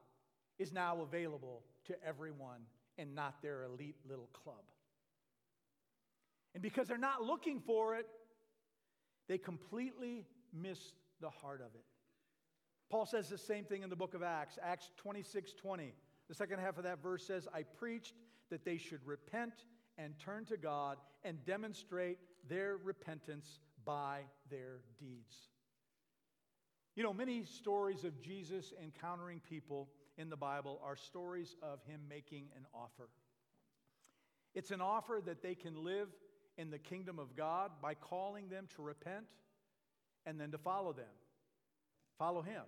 is 0.60 0.74
now 0.74 1.02
available 1.02 1.64
to 1.86 1.96
everyone 2.06 2.62
and 2.98 3.16
not 3.16 3.42
their 3.42 3.64
elite 3.64 3.96
little 4.08 4.30
club. 4.34 4.64
And 6.54 6.62
because 6.62 6.88
they're 6.88 6.98
not 6.98 7.24
looking 7.24 7.60
for 7.60 7.96
it, 7.96 8.08
they 9.28 9.38
completely 9.38 10.26
miss 10.54 10.80
the 11.22 11.30
heart 11.30 11.62
of 11.62 11.74
it. 11.76 11.86
Paul 12.94 13.08
says 13.08 13.28
the 13.28 13.40
same 13.40 13.66
thing 13.66 13.82
in 13.82 13.90
the 13.90 13.96
book 13.96 14.14
of 14.14 14.22
Acts, 14.22 14.60
Acts 14.62 14.92
26 14.98 15.54
20. 15.54 15.94
The 16.28 16.36
second 16.36 16.60
half 16.60 16.78
of 16.78 16.84
that 16.84 17.02
verse 17.02 17.26
says, 17.26 17.48
I 17.52 17.64
preached 17.64 18.14
that 18.52 18.66
they 18.66 18.78
should 18.78 19.00
repent 19.04 19.66
and 19.98 20.14
turn 20.20 20.46
to 20.46 20.58
God 20.58 21.00
and 21.24 21.44
demonstrate 21.44 22.20
their 22.48 22.78
repentance 22.78 23.58
by 23.84 24.20
their 24.52 24.82
deeds. 25.00 25.36
You 26.96 27.02
know, 27.02 27.14
many 27.14 27.46
stories 27.46 28.04
of 28.04 28.22
Jesus 28.22 28.74
encountering 28.80 29.42
people 29.50 29.90
in 30.20 30.30
the 30.30 30.38
Bible 30.38 30.80
are 30.86 30.96
stories 30.96 31.56
of 31.64 31.80
him 31.88 32.02
making 32.08 32.50
an 32.56 32.68
offer. 32.76 33.10
It's 34.54 34.70
an 34.70 34.82
offer 34.82 35.20
that 35.26 35.42
they 35.42 35.56
can 35.56 35.84
live 35.84 36.10
in 36.60 36.70
the 36.70 36.78
kingdom 36.78 37.18
of 37.18 37.36
God 37.36 37.72
by 37.82 37.96
calling 37.96 38.50
them 38.50 38.68
to 38.76 38.84
repent 38.84 39.26
and 40.28 40.40
then 40.40 40.52
to 40.52 40.60
follow 40.60 40.94
them. 40.94 41.06
Follow 42.20 42.44
him 42.44 42.62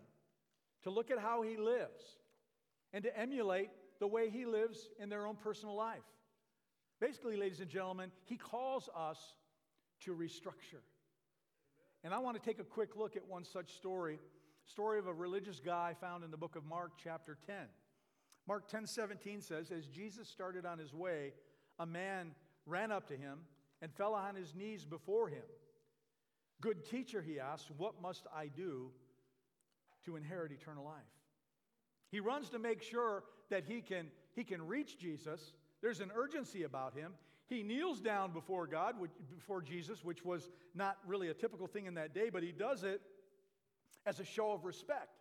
to 0.85 0.91
look 0.91 1.11
at 1.11 1.19
how 1.19 1.41
he 1.41 1.57
lives 1.57 2.03
and 2.93 3.03
to 3.03 3.19
emulate 3.19 3.69
the 3.99 4.07
way 4.07 4.29
he 4.29 4.45
lives 4.45 4.87
in 4.99 5.09
their 5.09 5.25
own 5.25 5.35
personal 5.35 5.75
life. 5.75 6.03
Basically, 7.01 7.35
ladies 7.35 7.59
and 7.59 7.69
gentlemen, 7.69 8.11
he 8.23 8.37
calls 8.37 8.87
us 8.95 9.17
to 10.01 10.15
restructure. 10.15 10.83
And 12.03 12.13
I 12.13 12.19
want 12.19 12.37
to 12.37 12.41
take 12.41 12.59
a 12.59 12.63
quick 12.63 12.95
look 12.95 13.17
at 13.17 13.27
one 13.27 13.43
such 13.43 13.73
story, 13.73 14.19
story 14.65 14.99
of 14.99 15.07
a 15.07 15.13
religious 15.13 15.59
guy 15.59 15.95
found 15.99 16.23
in 16.23 16.29
the 16.29 16.37
book 16.37 16.55
of 16.55 16.63
Mark 16.65 16.91
chapter 17.03 17.35
10. 17.47 17.55
Mark 18.47 18.69
10 18.69 18.85
17 18.85 19.41
says, 19.41 19.71
As 19.71 19.87
Jesus 19.87 20.29
started 20.29 20.67
on 20.67 20.77
his 20.77 20.93
way, 20.93 21.33
a 21.79 21.85
man 21.85 22.31
ran 22.67 22.91
up 22.91 23.07
to 23.07 23.17
him 23.17 23.39
and 23.81 23.91
fell 23.91 24.13
on 24.13 24.35
his 24.35 24.53
knees 24.53 24.85
before 24.85 25.29
him. 25.29 25.43
Good 26.61 26.85
teacher, 26.85 27.23
he 27.23 27.39
asked, 27.39 27.71
what 27.75 27.99
must 28.01 28.27
I 28.33 28.47
do 28.47 28.91
to 30.05 30.15
inherit 30.15 30.51
eternal 30.51 30.83
life. 30.83 30.95
He 32.11 32.19
runs 32.19 32.49
to 32.49 32.59
make 32.59 32.81
sure 32.81 33.23
that 33.49 33.65
he 33.65 33.81
can, 33.81 34.07
he 34.33 34.43
can 34.43 34.65
reach 34.65 34.97
Jesus. 34.97 35.53
There's 35.81 35.99
an 35.99 36.11
urgency 36.15 36.63
about 36.63 36.93
him. 36.93 37.13
He 37.47 37.61
kneels 37.61 38.01
down 38.01 38.31
before 38.31 38.65
God, 38.65 38.95
before 39.35 39.61
Jesus, 39.61 40.03
which 40.03 40.25
was 40.25 40.49
not 40.73 40.97
really 41.05 41.29
a 41.29 41.33
typical 41.33 41.67
thing 41.67 41.85
in 41.85 41.95
that 41.95 42.13
day, 42.13 42.29
but 42.31 42.41
he 42.41 42.51
does 42.51 42.83
it 42.83 43.01
as 44.05 44.19
a 44.19 44.25
show 44.25 44.51
of 44.51 44.65
respect. 44.65 45.19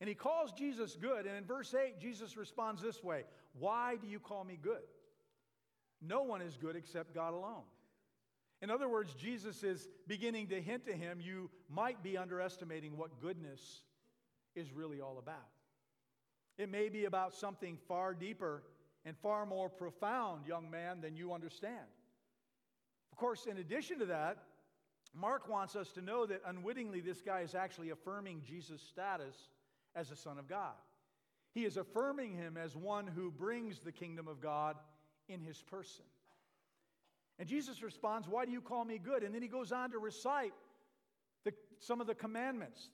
And 0.00 0.08
he 0.08 0.14
calls 0.14 0.52
Jesus 0.52 0.96
good. 1.00 1.26
And 1.26 1.36
in 1.36 1.44
verse 1.44 1.74
8, 1.74 1.98
Jesus 1.98 2.36
responds 2.36 2.82
this 2.82 3.02
way 3.02 3.24
Why 3.58 3.96
do 3.96 4.06
you 4.06 4.20
call 4.20 4.44
me 4.44 4.58
good? 4.60 4.82
No 6.00 6.22
one 6.22 6.42
is 6.42 6.56
good 6.56 6.76
except 6.76 7.14
God 7.14 7.34
alone. 7.34 7.64
In 8.60 8.70
other 8.70 8.88
words, 8.88 9.14
Jesus 9.14 9.62
is 9.62 9.88
beginning 10.06 10.48
to 10.48 10.60
hint 10.60 10.86
to 10.86 10.92
him 10.92 11.20
you 11.20 11.50
might 11.68 12.02
be 12.02 12.16
underestimating 12.16 12.96
what 12.96 13.20
goodness 13.20 13.82
is 14.54 14.72
really 14.72 15.00
all 15.00 15.18
about. 15.18 15.48
It 16.56 16.68
may 16.68 16.88
be 16.88 17.04
about 17.04 17.34
something 17.34 17.78
far 17.86 18.14
deeper 18.14 18.64
and 19.04 19.16
far 19.16 19.46
more 19.46 19.68
profound, 19.68 20.46
young 20.46 20.70
man, 20.70 21.00
than 21.00 21.14
you 21.16 21.32
understand. 21.32 21.86
Of 23.12 23.18
course, 23.18 23.46
in 23.46 23.58
addition 23.58 24.00
to 24.00 24.06
that, 24.06 24.38
Mark 25.14 25.48
wants 25.48 25.76
us 25.76 25.92
to 25.92 26.02
know 26.02 26.26
that 26.26 26.42
unwittingly 26.46 27.00
this 27.00 27.22
guy 27.22 27.40
is 27.40 27.54
actually 27.54 27.90
affirming 27.90 28.42
Jesus' 28.44 28.82
status 28.82 29.36
as 29.94 30.10
a 30.10 30.16
Son 30.16 30.36
of 30.36 30.48
God. 30.48 30.74
He 31.54 31.64
is 31.64 31.76
affirming 31.76 32.34
him 32.34 32.56
as 32.56 32.76
one 32.76 33.06
who 33.06 33.30
brings 33.30 33.78
the 33.78 33.92
kingdom 33.92 34.28
of 34.28 34.40
God 34.40 34.76
in 35.28 35.40
his 35.40 35.62
person. 35.62 36.04
And 37.38 37.48
Jesus 37.48 37.82
responds, 37.82 38.28
Why 38.28 38.44
do 38.44 38.52
you 38.52 38.60
call 38.60 38.84
me 38.84 38.98
good? 38.98 39.22
And 39.22 39.34
then 39.34 39.42
he 39.42 39.48
goes 39.48 39.72
on 39.72 39.90
to 39.92 39.98
recite 39.98 40.52
the, 41.44 41.52
some 41.78 42.00
of 42.00 42.06
the 42.06 42.14
commandments 42.14 42.90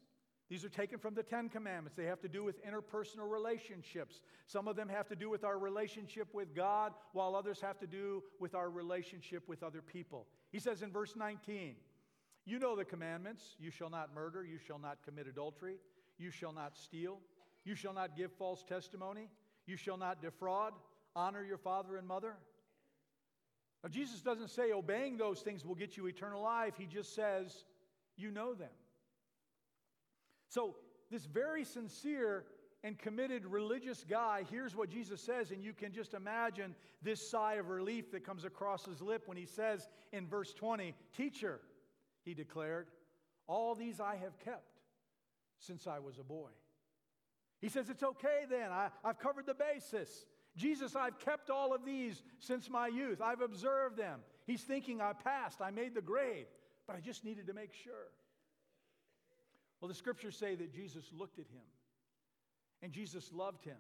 These 0.51 0.65
are 0.65 0.69
taken 0.69 0.99
from 0.99 1.15
the 1.15 1.23
Ten 1.23 1.49
Commandments. 1.49 1.97
They 1.97 2.05
have 2.05 2.21
to 2.21 2.29
do 2.29 2.45
with 2.45 2.57
interpersonal 2.65 3.31
relationships. 3.31 4.21
Some 4.47 4.69
of 4.69 4.77
them 4.77 4.89
have 4.89 5.09
to 5.09 5.17
do 5.17 5.31
with 5.31 5.43
our 5.45 5.59
relationship 5.59 6.29
with 6.35 6.55
God, 6.55 6.93
while 7.13 7.35
others 7.35 7.61
have 7.63 7.79
to 7.79 7.87
do 7.87 8.23
with 8.39 8.55
our 8.55 8.71
relationship 8.71 9.49
with 9.49 9.63
other 9.63 9.81
people. 9.81 10.27
He 10.53 10.59
says 10.59 10.83
in 10.83 10.93
verse 10.93 11.17
19, 11.17 11.77
You 12.45 12.59
know 12.59 12.77
the 12.77 12.85
commandments 12.85 13.57
you 13.59 13.71
shall 13.71 13.91
not 13.91 14.15
murder, 14.15 14.45
you 14.45 14.59
shall 14.59 14.79
not 14.79 14.99
commit 15.05 15.27
adultery, 15.27 15.77
you 16.19 16.31
shall 16.31 16.53
not 16.53 16.77
steal, 16.77 17.19
you 17.65 17.75
shall 17.75 17.95
not 17.95 18.15
give 18.15 18.31
false 18.33 18.63
testimony, 18.63 19.31
you 19.67 19.77
shall 19.77 19.97
not 19.97 20.21
defraud, 20.21 20.75
honor 21.17 21.43
your 21.43 21.59
father 21.59 21.97
and 21.97 22.07
mother. 22.07 22.37
Now, 23.85 23.91
Jesus 23.91 24.23
doesn't 24.23 24.49
say 24.49 24.73
obeying 24.73 25.19
those 25.19 25.41
things 25.41 25.63
will 25.63 25.75
get 25.75 25.97
you 25.97 26.07
eternal 26.07 26.43
life, 26.43 26.73
He 26.79 26.87
just 26.87 27.15
says, 27.15 27.65
You 28.17 28.31
know 28.31 28.55
them. 28.55 28.71
So, 30.49 30.77
this 31.11 31.27
very 31.27 31.65
sincere 31.65 32.45
and 32.83 32.99
committed 32.99 33.45
religious 33.45 34.05
guy 34.09 34.45
hears 34.51 34.75
what 34.75 34.89
Jesus 34.89 35.21
says, 35.21 35.51
and 35.51 35.63
you 35.63 35.75
can 35.75 35.93
just 35.93 36.15
imagine 36.15 36.75
this 37.03 37.31
sigh 37.31 37.55
of 37.55 37.69
relief 37.69 38.11
that 38.13 38.25
comes 38.25 38.45
across 38.45 38.87
his 38.87 39.03
lip 39.03 39.23
when 39.27 39.37
he 39.37 39.47
says 39.47 39.89
in 40.13 40.27
verse 40.27 40.53
20, 40.55 40.95
Teacher, 41.15 41.61
he 42.25 42.35
declared, 42.35 42.89
all 43.47 43.75
these 43.75 44.01
I 44.01 44.17
have 44.17 44.39
kept 44.39 44.81
since 45.59 45.87
I 45.87 45.99
was 45.99 46.19
a 46.19 46.23
boy. 46.23 46.51
He 47.61 47.69
says, 47.69 47.91
It's 47.91 48.03
okay 48.03 48.45
then. 48.49 48.71
I, 48.71 48.89
have 49.05 49.19
covered 49.19 49.47
the 49.47 49.55
basis. 49.55 50.27
Jesus, 50.57 50.95
I've 50.95 51.19
kept 51.19 51.51
all 51.51 51.75
of 51.75 51.85
these 51.85 52.23
since 52.39 52.71
my 52.71 52.87
youth. 52.87 53.21
I've 53.21 53.41
observed 53.41 53.97
them. 53.97 54.21
He's 54.47 54.63
thinking, 54.63 55.01
I 55.01 55.13
passed, 55.13 55.61
I 55.61 55.71
made 55.71 55.95
the 55.95 56.03
grade, 56.03 56.47
but 56.87 56.97
I 56.97 57.01
just 57.01 57.25
needed 57.25 57.47
to 57.49 57.53
make 57.53 57.73
sure. 57.73 58.13
Well, 59.81 59.89
the 59.89 59.95
scriptures 59.95 60.37
say 60.37 60.55
that 60.55 60.73
Jesus 60.73 61.05
looked 61.13 61.39
at 61.39 61.47
him 61.47 61.67
and 62.83 62.93
Jesus 62.93 63.31
loved 63.33 63.65
him. 63.65 63.77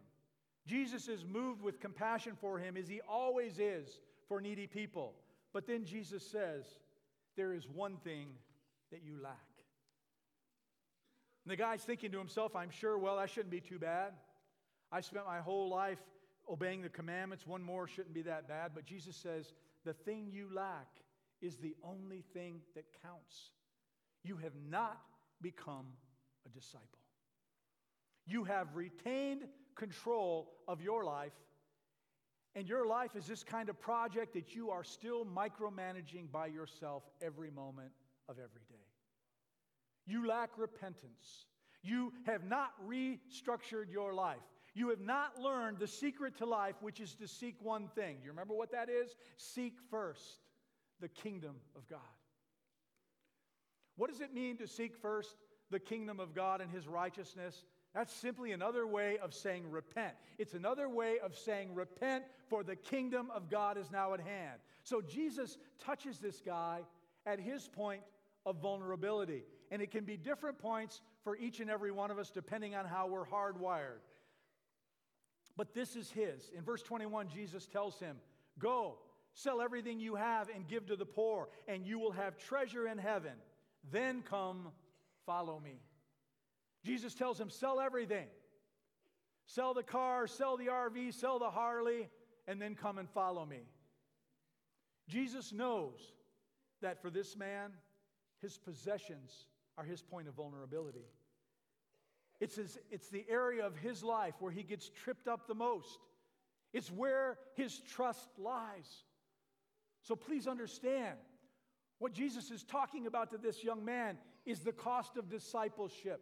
Jesus 0.66 1.08
is 1.08 1.24
moved 1.24 1.62
with 1.62 1.80
compassion 1.80 2.32
for 2.40 2.58
him 2.58 2.76
as 2.76 2.88
he 2.88 3.00
always 3.08 3.58
is 3.58 4.00
for 4.28 4.40
needy 4.40 4.66
people. 4.66 5.14
But 5.52 5.66
then 5.66 5.84
Jesus 5.84 6.26
says, 6.26 6.64
There 7.36 7.52
is 7.52 7.68
one 7.68 7.96
thing 7.98 8.28
that 8.90 9.02
you 9.04 9.16
lack. 9.22 9.38
And 11.44 11.52
the 11.52 11.56
guy's 11.56 11.82
thinking 11.82 12.10
to 12.12 12.18
himself, 12.18 12.56
I'm 12.56 12.70
sure, 12.70 12.96
well, 12.96 13.18
that 13.18 13.28
shouldn't 13.28 13.50
be 13.50 13.60
too 13.60 13.78
bad. 13.78 14.12
I 14.90 15.02
spent 15.02 15.26
my 15.26 15.40
whole 15.40 15.68
life 15.68 15.98
obeying 16.50 16.82
the 16.82 16.88
commandments. 16.88 17.46
One 17.46 17.62
more 17.62 17.86
shouldn't 17.86 18.14
be 18.14 18.22
that 18.22 18.48
bad. 18.48 18.72
But 18.74 18.84
Jesus 18.84 19.16
says, 19.16 19.52
The 19.84 19.92
thing 19.92 20.28
you 20.30 20.48
lack 20.52 20.88
is 21.40 21.56
the 21.56 21.74
only 21.82 22.24
thing 22.32 22.60
that 22.74 22.84
counts. 23.02 23.50
You 24.22 24.36
have 24.38 24.54
not 24.70 25.00
become 25.40 25.86
a 26.46 26.48
disciple. 26.48 26.88
You 28.26 28.44
have 28.44 28.74
retained 28.74 29.42
control 29.74 30.52
of 30.66 30.80
your 30.80 31.04
life, 31.04 31.32
and 32.54 32.68
your 32.68 32.86
life 32.86 33.16
is 33.16 33.26
this 33.26 33.42
kind 33.42 33.68
of 33.68 33.78
project 33.80 34.32
that 34.34 34.54
you 34.54 34.70
are 34.70 34.84
still 34.84 35.26
micromanaging 35.26 36.30
by 36.32 36.46
yourself 36.46 37.02
every 37.20 37.50
moment 37.50 37.90
of 38.28 38.36
every 38.38 38.62
day. 38.68 38.86
You 40.06 40.26
lack 40.26 40.50
repentance. 40.56 41.46
You 41.82 42.12
have 42.24 42.44
not 42.44 42.70
restructured 42.86 43.90
your 43.92 44.14
life. 44.14 44.38
You 44.74 44.88
have 44.90 45.00
not 45.00 45.40
learned 45.40 45.78
the 45.78 45.86
secret 45.86 46.36
to 46.38 46.46
life, 46.46 46.74
which 46.80 47.00
is 47.00 47.14
to 47.14 47.28
seek 47.28 47.56
one 47.60 47.88
thing. 47.94 48.16
Do 48.18 48.24
you 48.24 48.30
remember 48.30 48.54
what 48.54 48.72
that 48.72 48.88
is? 48.88 49.14
Seek 49.36 49.74
first 49.90 50.40
the 51.00 51.08
kingdom 51.08 51.56
of 51.76 51.86
God. 51.88 52.00
What 53.96 54.10
does 54.10 54.20
it 54.20 54.34
mean 54.34 54.56
to 54.56 54.66
seek 54.66 54.96
first 54.96 55.36
the 55.70 55.78
kingdom 55.78 56.18
of 56.18 56.34
God 56.34 56.60
and 56.60 56.70
his 56.70 56.88
righteousness? 56.88 57.64
That's 57.94 58.12
simply 58.12 58.50
another 58.50 58.84
way 58.86 59.18
of 59.18 59.32
saying 59.32 59.70
repent. 59.70 60.14
It's 60.38 60.54
another 60.54 60.88
way 60.88 61.18
of 61.22 61.36
saying 61.36 61.74
repent, 61.74 62.24
for 62.48 62.64
the 62.64 62.74
kingdom 62.74 63.30
of 63.32 63.48
God 63.48 63.78
is 63.78 63.92
now 63.92 64.14
at 64.14 64.20
hand. 64.20 64.58
So 64.82 65.00
Jesus 65.00 65.56
touches 65.78 66.18
this 66.18 66.40
guy 66.44 66.80
at 67.24 67.38
his 67.38 67.68
point 67.68 68.02
of 68.44 68.56
vulnerability. 68.56 69.44
And 69.70 69.80
it 69.80 69.92
can 69.92 70.04
be 70.04 70.16
different 70.16 70.58
points 70.58 71.00
for 71.22 71.36
each 71.36 71.60
and 71.60 71.70
every 71.70 71.92
one 71.92 72.10
of 72.10 72.18
us 72.18 72.30
depending 72.30 72.74
on 72.74 72.84
how 72.84 73.06
we're 73.06 73.24
hardwired. 73.24 74.00
But 75.56 75.74
this 75.74 75.96
is 75.96 76.10
his. 76.10 76.50
In 76.56 76.62
verse 76.64 76.82
21, 76.82 77.28
Jesus 77.28 77.66
tells 77.66 77.98
him, 77.98 78.16
Go, 78.58 78.98
sell 79.34 79.60
everything 79.60 80.00
you 80.00 80.16
have 80.16 80.48
and 80.48 80.66
give 80.66 80.86
to 80.86 80.96
the 80.96 81.06
poor, 81.06 81.48
and 81.68 81.86
you 81.86 81.98
will 81.98 82.12
have 82.12 82.36
treasure 82.36 82.88
in 82.88 82.98
heaven. 82.98 83.32
Then 83.92 84.22
come, 84.22 84.68
follow 85.26 85.60
me. 85.60 85.80
Jesus 86.84 87.14
tells 87.14 87.40
him, 87.40 87.50
Sell 87.50 87.80
everything. 87.80 88.26
Sell 89.46 89.74
the 89.74 89.82
car, 89.82 90.26
sell 90.26 90.56
the 90.56 90.66
RV, 90.66 91.12
sell 91.14 91.38
the 91.38 91.50
Harley, 91.50 92.08
and 92.46 92.60
then 92.60 92.74
come 92.74 92.98
and 92.98 93.08
follow 93.10 93.44
me. 93.44 93.60
Jesus 95.08 95.52
knows 95.52 96.00
that 96.80 97.00
for 97.02 97.10
this 97.10 97.36
man, 97.36 97.72
his 98.40 98.56
possessions 98.56 99.46
are 99.76 99.84
his 99.84 100.02
point 100.02 100.28
of 100.28 100.34
vulnerability. 100.34 101.04
It's, 102.40 102.56
his, 102.56 102.78
it's 102.90 103.08
the 103.08 103.24
area 103.28 103.64
of 103.66 103.76
his 103.76 104.02
life 104.02 104.34
where 104.40 104.52
he 104.52 104.62
gets 104.62 104.88
tripped 104.88 105.28
up 105.28 105.46
the 105.46 105.54
most. 105.54 105.98
It's 106.72 106.90
where 106.90 107.38
his 107.54 107.80
trust 107.94 108.28
lies. 108.38 109.04
So 110.02 110.16
please 110.16 110.46
understand 110.46 111.16
what 111.98 112.12
Jesus 112.12 112.50
is 112.50 112.64
talking 112.64 113.06
about 113.06 113.30
to 113.30 113.38
this 113.38 113.62
young 113.62 113.84
man 113.84 114.18
is 114.44 114.60
the 114.60 114.72
cost 114.72 115.16
of 115.16 115.30
discipleship. 115.30 116.20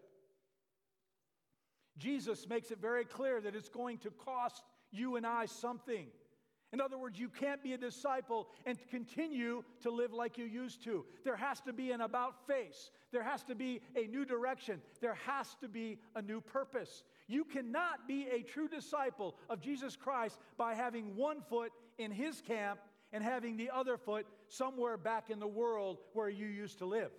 Jesus 1.98 2.48
makes 2.48 2.70
it 2.70 2.80
very 2.80 3.04
clear 3.04 3.40
that 3.40 3.54
it's 3.54 3.68
going 3.68 3.98
to 3.98 4.10
cost 4.10 4.62
you 4.90 5.16
and 5.16 5.26
I 5.26 5.46
something. 5.46 6.06
In 6.72 6.80
other 6.80 6.96
words, 6.96 7.18
you 7.18 7.28
can't 7.28 7.62
be 7.62 7.74
a 7.74 7.78
disciple 7.78 8.48
and 8.64 8.78
continue 8.88 9.62
to 9.82 9.90
live 9.90 10.12
like 10.12 10.38
you 10.38 10.46
used 10.46 10.82
to. 10.84 11.04
There 11.22 11.36
has 11.36 11.60
to 11.62 11.72
be 11.72 11.90
an 11.90 12.00
about 12.00 12.46
face. 12.46 12.90
There 13.12 13.22
has 13.22 13.42
to 13.44 13.54
be 13.54 13.82
a 13.94 14.06
new 14.06 14.24
direction. 14.24 14.80
There 15.00 15.18
has 15.26 15.54
to 15.60 15.68
be 15.68 15.98
a 16.16 16.22
new 16.22 16.40
purpose. 16.40 17.04
You 17.28 17.44
cannot 17.44 18.08
be 18.08 18.26
a 18.32 18.42
true 18.42 18.68
disciple 18.68 19.36
of 19.50 19.60
Jesus 19.60 19.96
Christ 19.96 20.38
by 20.56 20.72
having 20.74 21.14
one 21.14 21.42
foot 21.42 21.72
in 21.98 22.10
his 22.10 22.40
camp 22.40 22.80
and 23.12 23.22
having 23.22 23.58
the 23.58 23.70
other 23.70 23.98
foot 23.98 24.26
somewhere 24.48 24.96
back 24.96 25.28
in 25.28 25.38
the 25.38 25.46
world 25.46 25.98
where 26.14 26.30
you 26.30 26.46
used 26.46 26.78
to 26.78 26.86
live. 26.86 27.10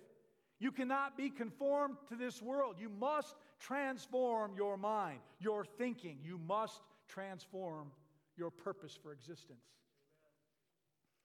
You 0.58 0.72
cannot 0.72 1.16
be 1.16 1.30
conformed 1.30 1.96
to 2.08 2.16
this 2.16 2.42
world. 2.42 2.76
You 2.80 2.88
must 2.88 3.36
transform 3.60 4.54
your 4.56 4.76
mind, 4.76 5.20
your 5.38 5.64
thinking. 5.64 6.18
You 6.24 6.38
must 6.38 6.80
transform 7.06 7.92
your 8.36 8.50
purpose 8.50 8.98
for 9.00 9.12
existence. 9.12 9.64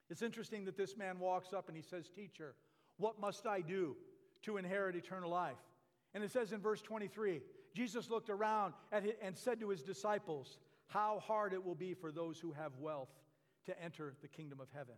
It's 0.10 0.22
interesting 0.22 0.66
that 0.66 0.78
this 0.78 0.98
man 0.98 1.20
walks 1.20 1.54
up 1.54 1.68
and 1.68 1.78
he 1.78 1.84
says, 1.84 2.10
Teacher, 2.10 2.56
what 2.98 3.20
must 3.20 3.46
I 3.46 3.62
do 3.62 3.96
to 4.44 4.58
inherit 4.58 4.96
eternal 4.96 5.30
life? 5.30 5.58
And 6.14 6.24
it 6.24 6.32
says 6.32 6.52
in 6.52 6.62
verse 6.62 6.82
23 6.82 7.42
Jesus 7.76 8.10
looked 8.10 8.30
around 8.30 8.74
and 8.92 9.38
said 9.38 9.60
to 9.60 9.70
his 9.70 9.84
disciples, 9.84 10.58
How 10.88 11.20
hard 11.20 11.54
it 11.54 11.64
will 11.64 11.76
be 11.76 11.94
for 11.94 12.12
those 12.12 12.40
who 12.40 12.52
have 12.54 12.72
wealth 12.80 13.10
to 13.68 13.84
enter 13.84 14.16
the 14.22 14.28
kingdom 14.28 14.60
of 14.60 14.68
heaven. 14.74 14.96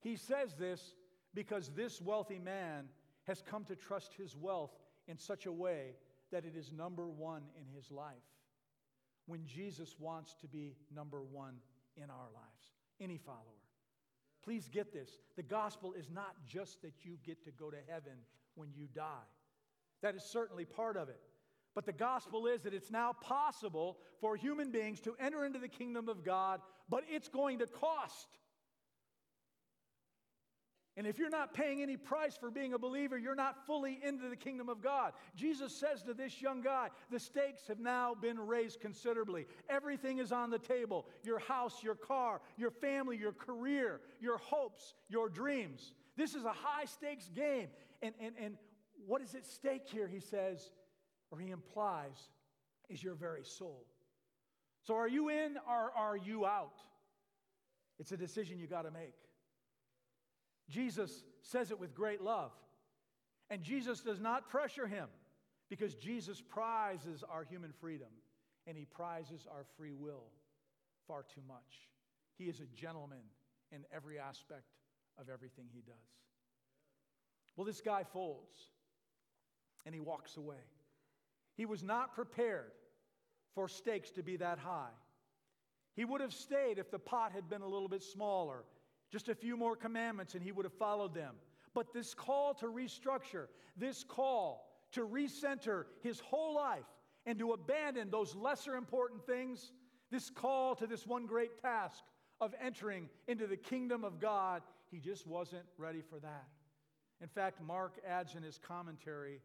He 0.00 0.16
says 0.16 0.54
this 0.54 0.94
because 1.34 1.70
this 1.74 2.00
wealthy 2.00 2.38
man 2.38 2.84
has 3.24 3.42
come 3.42 3.64
to 3.64 3.74
trust 3.74 4.12
his 4.14 4.36
wealth 4.36 4.70
in 5.08 5.18
such 5.18 5.46
a 5.46 5.52
way 5.52 5.96
that 6.30 6.44
it 6.44 6.54
is 6.56 6.70
number 6.70 7.08
one 7.08 7.42
in 7.58 7.66
his 7.74 7.90
life 7.90 8.14
when 9.26 9.46
Jesus 9.46 9.96
wants 9.98 10.34
to 10.40 10.46
be 10.46 10.76
number 10.94 11.22
one 11.22 11.54
in 11.96 12.10
our 12.10 12.28
lives. 12.34 12.70
Any 13.00 13.18
follower. 13.18 13.40
Please 14.42 14.68
get 14.68 14.92
this. 14.92 15.18
The 15.36 15.42
gospel 15.42 15.94
is 15.94 16.10
not 16.10 16.34
just 16.46 16.82
that 16.82 17.04
you 17.04 17.16
get 17.24 17.42
to 17.44 17.50
go 17.50 17.70
to 17.70 17.78
heaven 17.88 18.12
when 18.54 18.68
you 18.74 18.86
die, 18.94 19.26
that 20.02 20.14
is 20.14 20.22
certainly 20.22 20.64
part 20.64 20.96
of 20.96 21.08
it. 21.08 21.20
But 21.74 21.86
the 21.86 21.92
gospel 21.92 22.46
is 22.46 22.62
that 22.62 22.74
it's 22.74 22.90
now 22.90 23.14
possible 23.20 23.98
for 24.20 24.36
human 24.36 24.70
beings 24.70 25.00
to 25.00 25.16
enter 25.18 25.44
into 25.44 25.58
the 25.58 25.68
kingdom 25.68 26.08
of 26.08 26.24
God, 26.24 26.60
but 26.88 27.02
it's 27.10 27.28
going 27.28 27.58
to 27.58 27.66
cost. 27.66 28.28
And 30.96 31.08
if 31.08 31.18
you're 31.18 31.30
not 31.30 31.54
paying 31.54 31.82
any 31.82 31.96
price 31.96 32.36
for 32.36 32.52
being 32.52 32.72
a 32.72 32.78
believer, 32.78 33.18
you're 33.18 33.34
not 33.34 33.66
fully 33.66 33.98
into 34.04 34.28
the 34.28 34.36
kingdom 34.36 34.68
of 34.68 34.80
God. 34.80 35.12
Jesus 35.34 35.74
says 35.74 36.02
to 36.04 36.14
this 36.14 36.40
young 36.40 36.62
guy, 36.62 36.88
the 37.10 37.18
stakes 37.18 37.66
have 37.66 37.80
now 37.80 38.14
been 38.14 38.38
raised 38.38 38.80
considerably. 38.80 39.46
Everything 39.68 40.18
is 40.18 40.30
on 40.30 40.50
the 40.50 40.58
table 40.58 41.06
your 41.24 41.40
house, 41.40 41.82
your 41.82 41.96
car, 41.96 42.40
your 42.56 42.70
family, 42.70 43.16
your 43.16 43.32
career, 43.32 44.00
your 44.20 44.38
hopes, 44.38 44.94
your 45.08 45.28
dreams. 45.28 45.94
This 46.16 46.36
is 46.36 46.44
a 46.44 46.52
high 46.52 46.84
stakes 46.84 47.28
game. 47.34 47.68
And, 48.00 48.14
and, 48.20 48.34
and 48.40 48.56
what 49.06 49.20
is 49.20 49.34
at 49.34 49.46
stake 49.46 49.82
here, 49.86 50.06
he 50.06 50.20
says, 50.20 50.70
or 51.32 51.40
he 51.40 51.50
implies, 51.50 52.28
is 52.88 53.02
your 53.02 53.14
very 53.14 53.44
soul. 53.44 53.84
So 54.84 54.94
are 54.94 55.08
you 55.08 55.28
in 55.28 55.56
or 55.68 55.90
are 55.96 56.16
you 56.16 56.46
out? 56.46 56.78
It's 57.98 58.12
a 58.12 58.16
decision 58.16 58.60
you 58.60 58.68
got 58.68 58.82
to 58.82 58.92
make. 58.92 59.14
Jesus 60.68 61.24
says 61.42 61.70
it 61.70 61.78
with 61.78 61.94
great 61.94 62.22
love. 62.22 62.52
And 63.50 63.62
Jesus 63.62 64.00
does 64.00 64.20
not 64.20 64.48
pressure 64.48 64.86
him. 64.86 65.08
Because 65.70 65.94
Jesus 65.94 66.40
prizes 66.40 67.24
our 67.28 67.42
human 67.42 67.72
freedom 67.72 68.08
and 68.66 68.76
he 68.76 68.84
prizes 68.84 69.46
our 69.50 69.64
free 69.76 69.92
will 69.92 70.24
far 71.08 71.22
too 71.22 71.40
much. 71.48 71.88
He 72.36 72.44
is 72.44 72.60
a 72.60 72.66
gentleman 72.76 73.22
in 73.72 73.84
every 73.92 74.18
aspect 74.18 74.66
of 75.18 75.28
everything 75.28 75.66
he 75.72 75.80
does. 75.80 75.94
Well, 77.56 77.64
this 77.64 77.80
guy 77.80 78.04
folds 78.04 78.56
and 79.86 79.94
he 79.94 80.00
walks 80.00 80.36
away. 80.36 80.62
He 81.56 81.66
was 81.66 81.82
not 81.82 82.14
prepared 82.14 82.72
for 83.54 83.68
stakes 83.68 84.10
to 84.12 84.22
be 84.22 84.36
that 84.36 84.58
high. 84.58 84.94
He 85.94 86.04
would 86.04 86.20
have 86.20 86.32
stayed 86.32 86.78
if 86.78 86.90
the 86.90 86.98
pot 86.98 87.32
had 87.32 87.48
been 87.48 87.62
a 87.62 87.68
little 87.68 87.88
bit 87.88 88.02
smaller, 88.02 88.64
just 89.14 89.28
a 89.28 89.34
few 89.36 89.56
more 89.56 89.76
commandments, 89.76 90.34
and 90.34 90.42
he 90.42 90.50
would 90.50 90.64
have 90.64 90.72
followed 90.72 91.14
them. 91.14 91.36
But 91.72 91.92
this 91.92 92.14
call 92.14 92.52
to 92.54 92.66
restructure, 92.66 93.46
this 93.76 94.02
call 94.02 94.68
to 94.90 95.06
recenter 95.06 95.84
his 96.02 96.18
whole 96.18 96.52
life 96.52 96.82
and 97.24 97.38
to 97.38 97.52
abandon 97.52 98.10
those 98.10 98.34
lesser 98.34 98.74
important 98.74 99.24
things, 99.24 99.70
this 100.10 100.30
call 100.30 100.74
to 100.74 100.88
this 100.88 101.06
one 101.06 101.26
great 101.26 101.62
task 101.62 102.02
of 102.40 102.56
entering 102.60 103.08
into 103.28 103.46
the 103.46 103.56
kingdom 103.56 104.02
of 104.02 104.18
God, 104.18 104.62
he 104.90 104.98
just 104.98 105.28
wasn't 105.28 105.62
ready 105.78 106.00
for 106.00 106.18
that. 106.18 106.48
In 107.22 107.28
fact, 107.28 107.62
Mark 107.62 108.00
adds 108.04 108.34
in 108.34 108.42
his 108.42 108.58
commentary, 108.58 109.40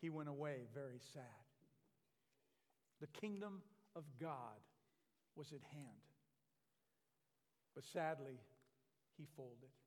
he 0.00 0.10
went 0.10 0.28
away 0.28 0.66
very 0.74 0.98
sad. 1.12 1.22
The 3.00 3.06
kingdom 3.20 3.62
of 3.94 4.02
God 4.20 4.58
was 5.36 5.52
at 5.52 5.62
hand. 5.72 6.02
But 7.76 7.84
sadly, 7.84 8.40
he 9.16 9.26
folded. 9.36 9.83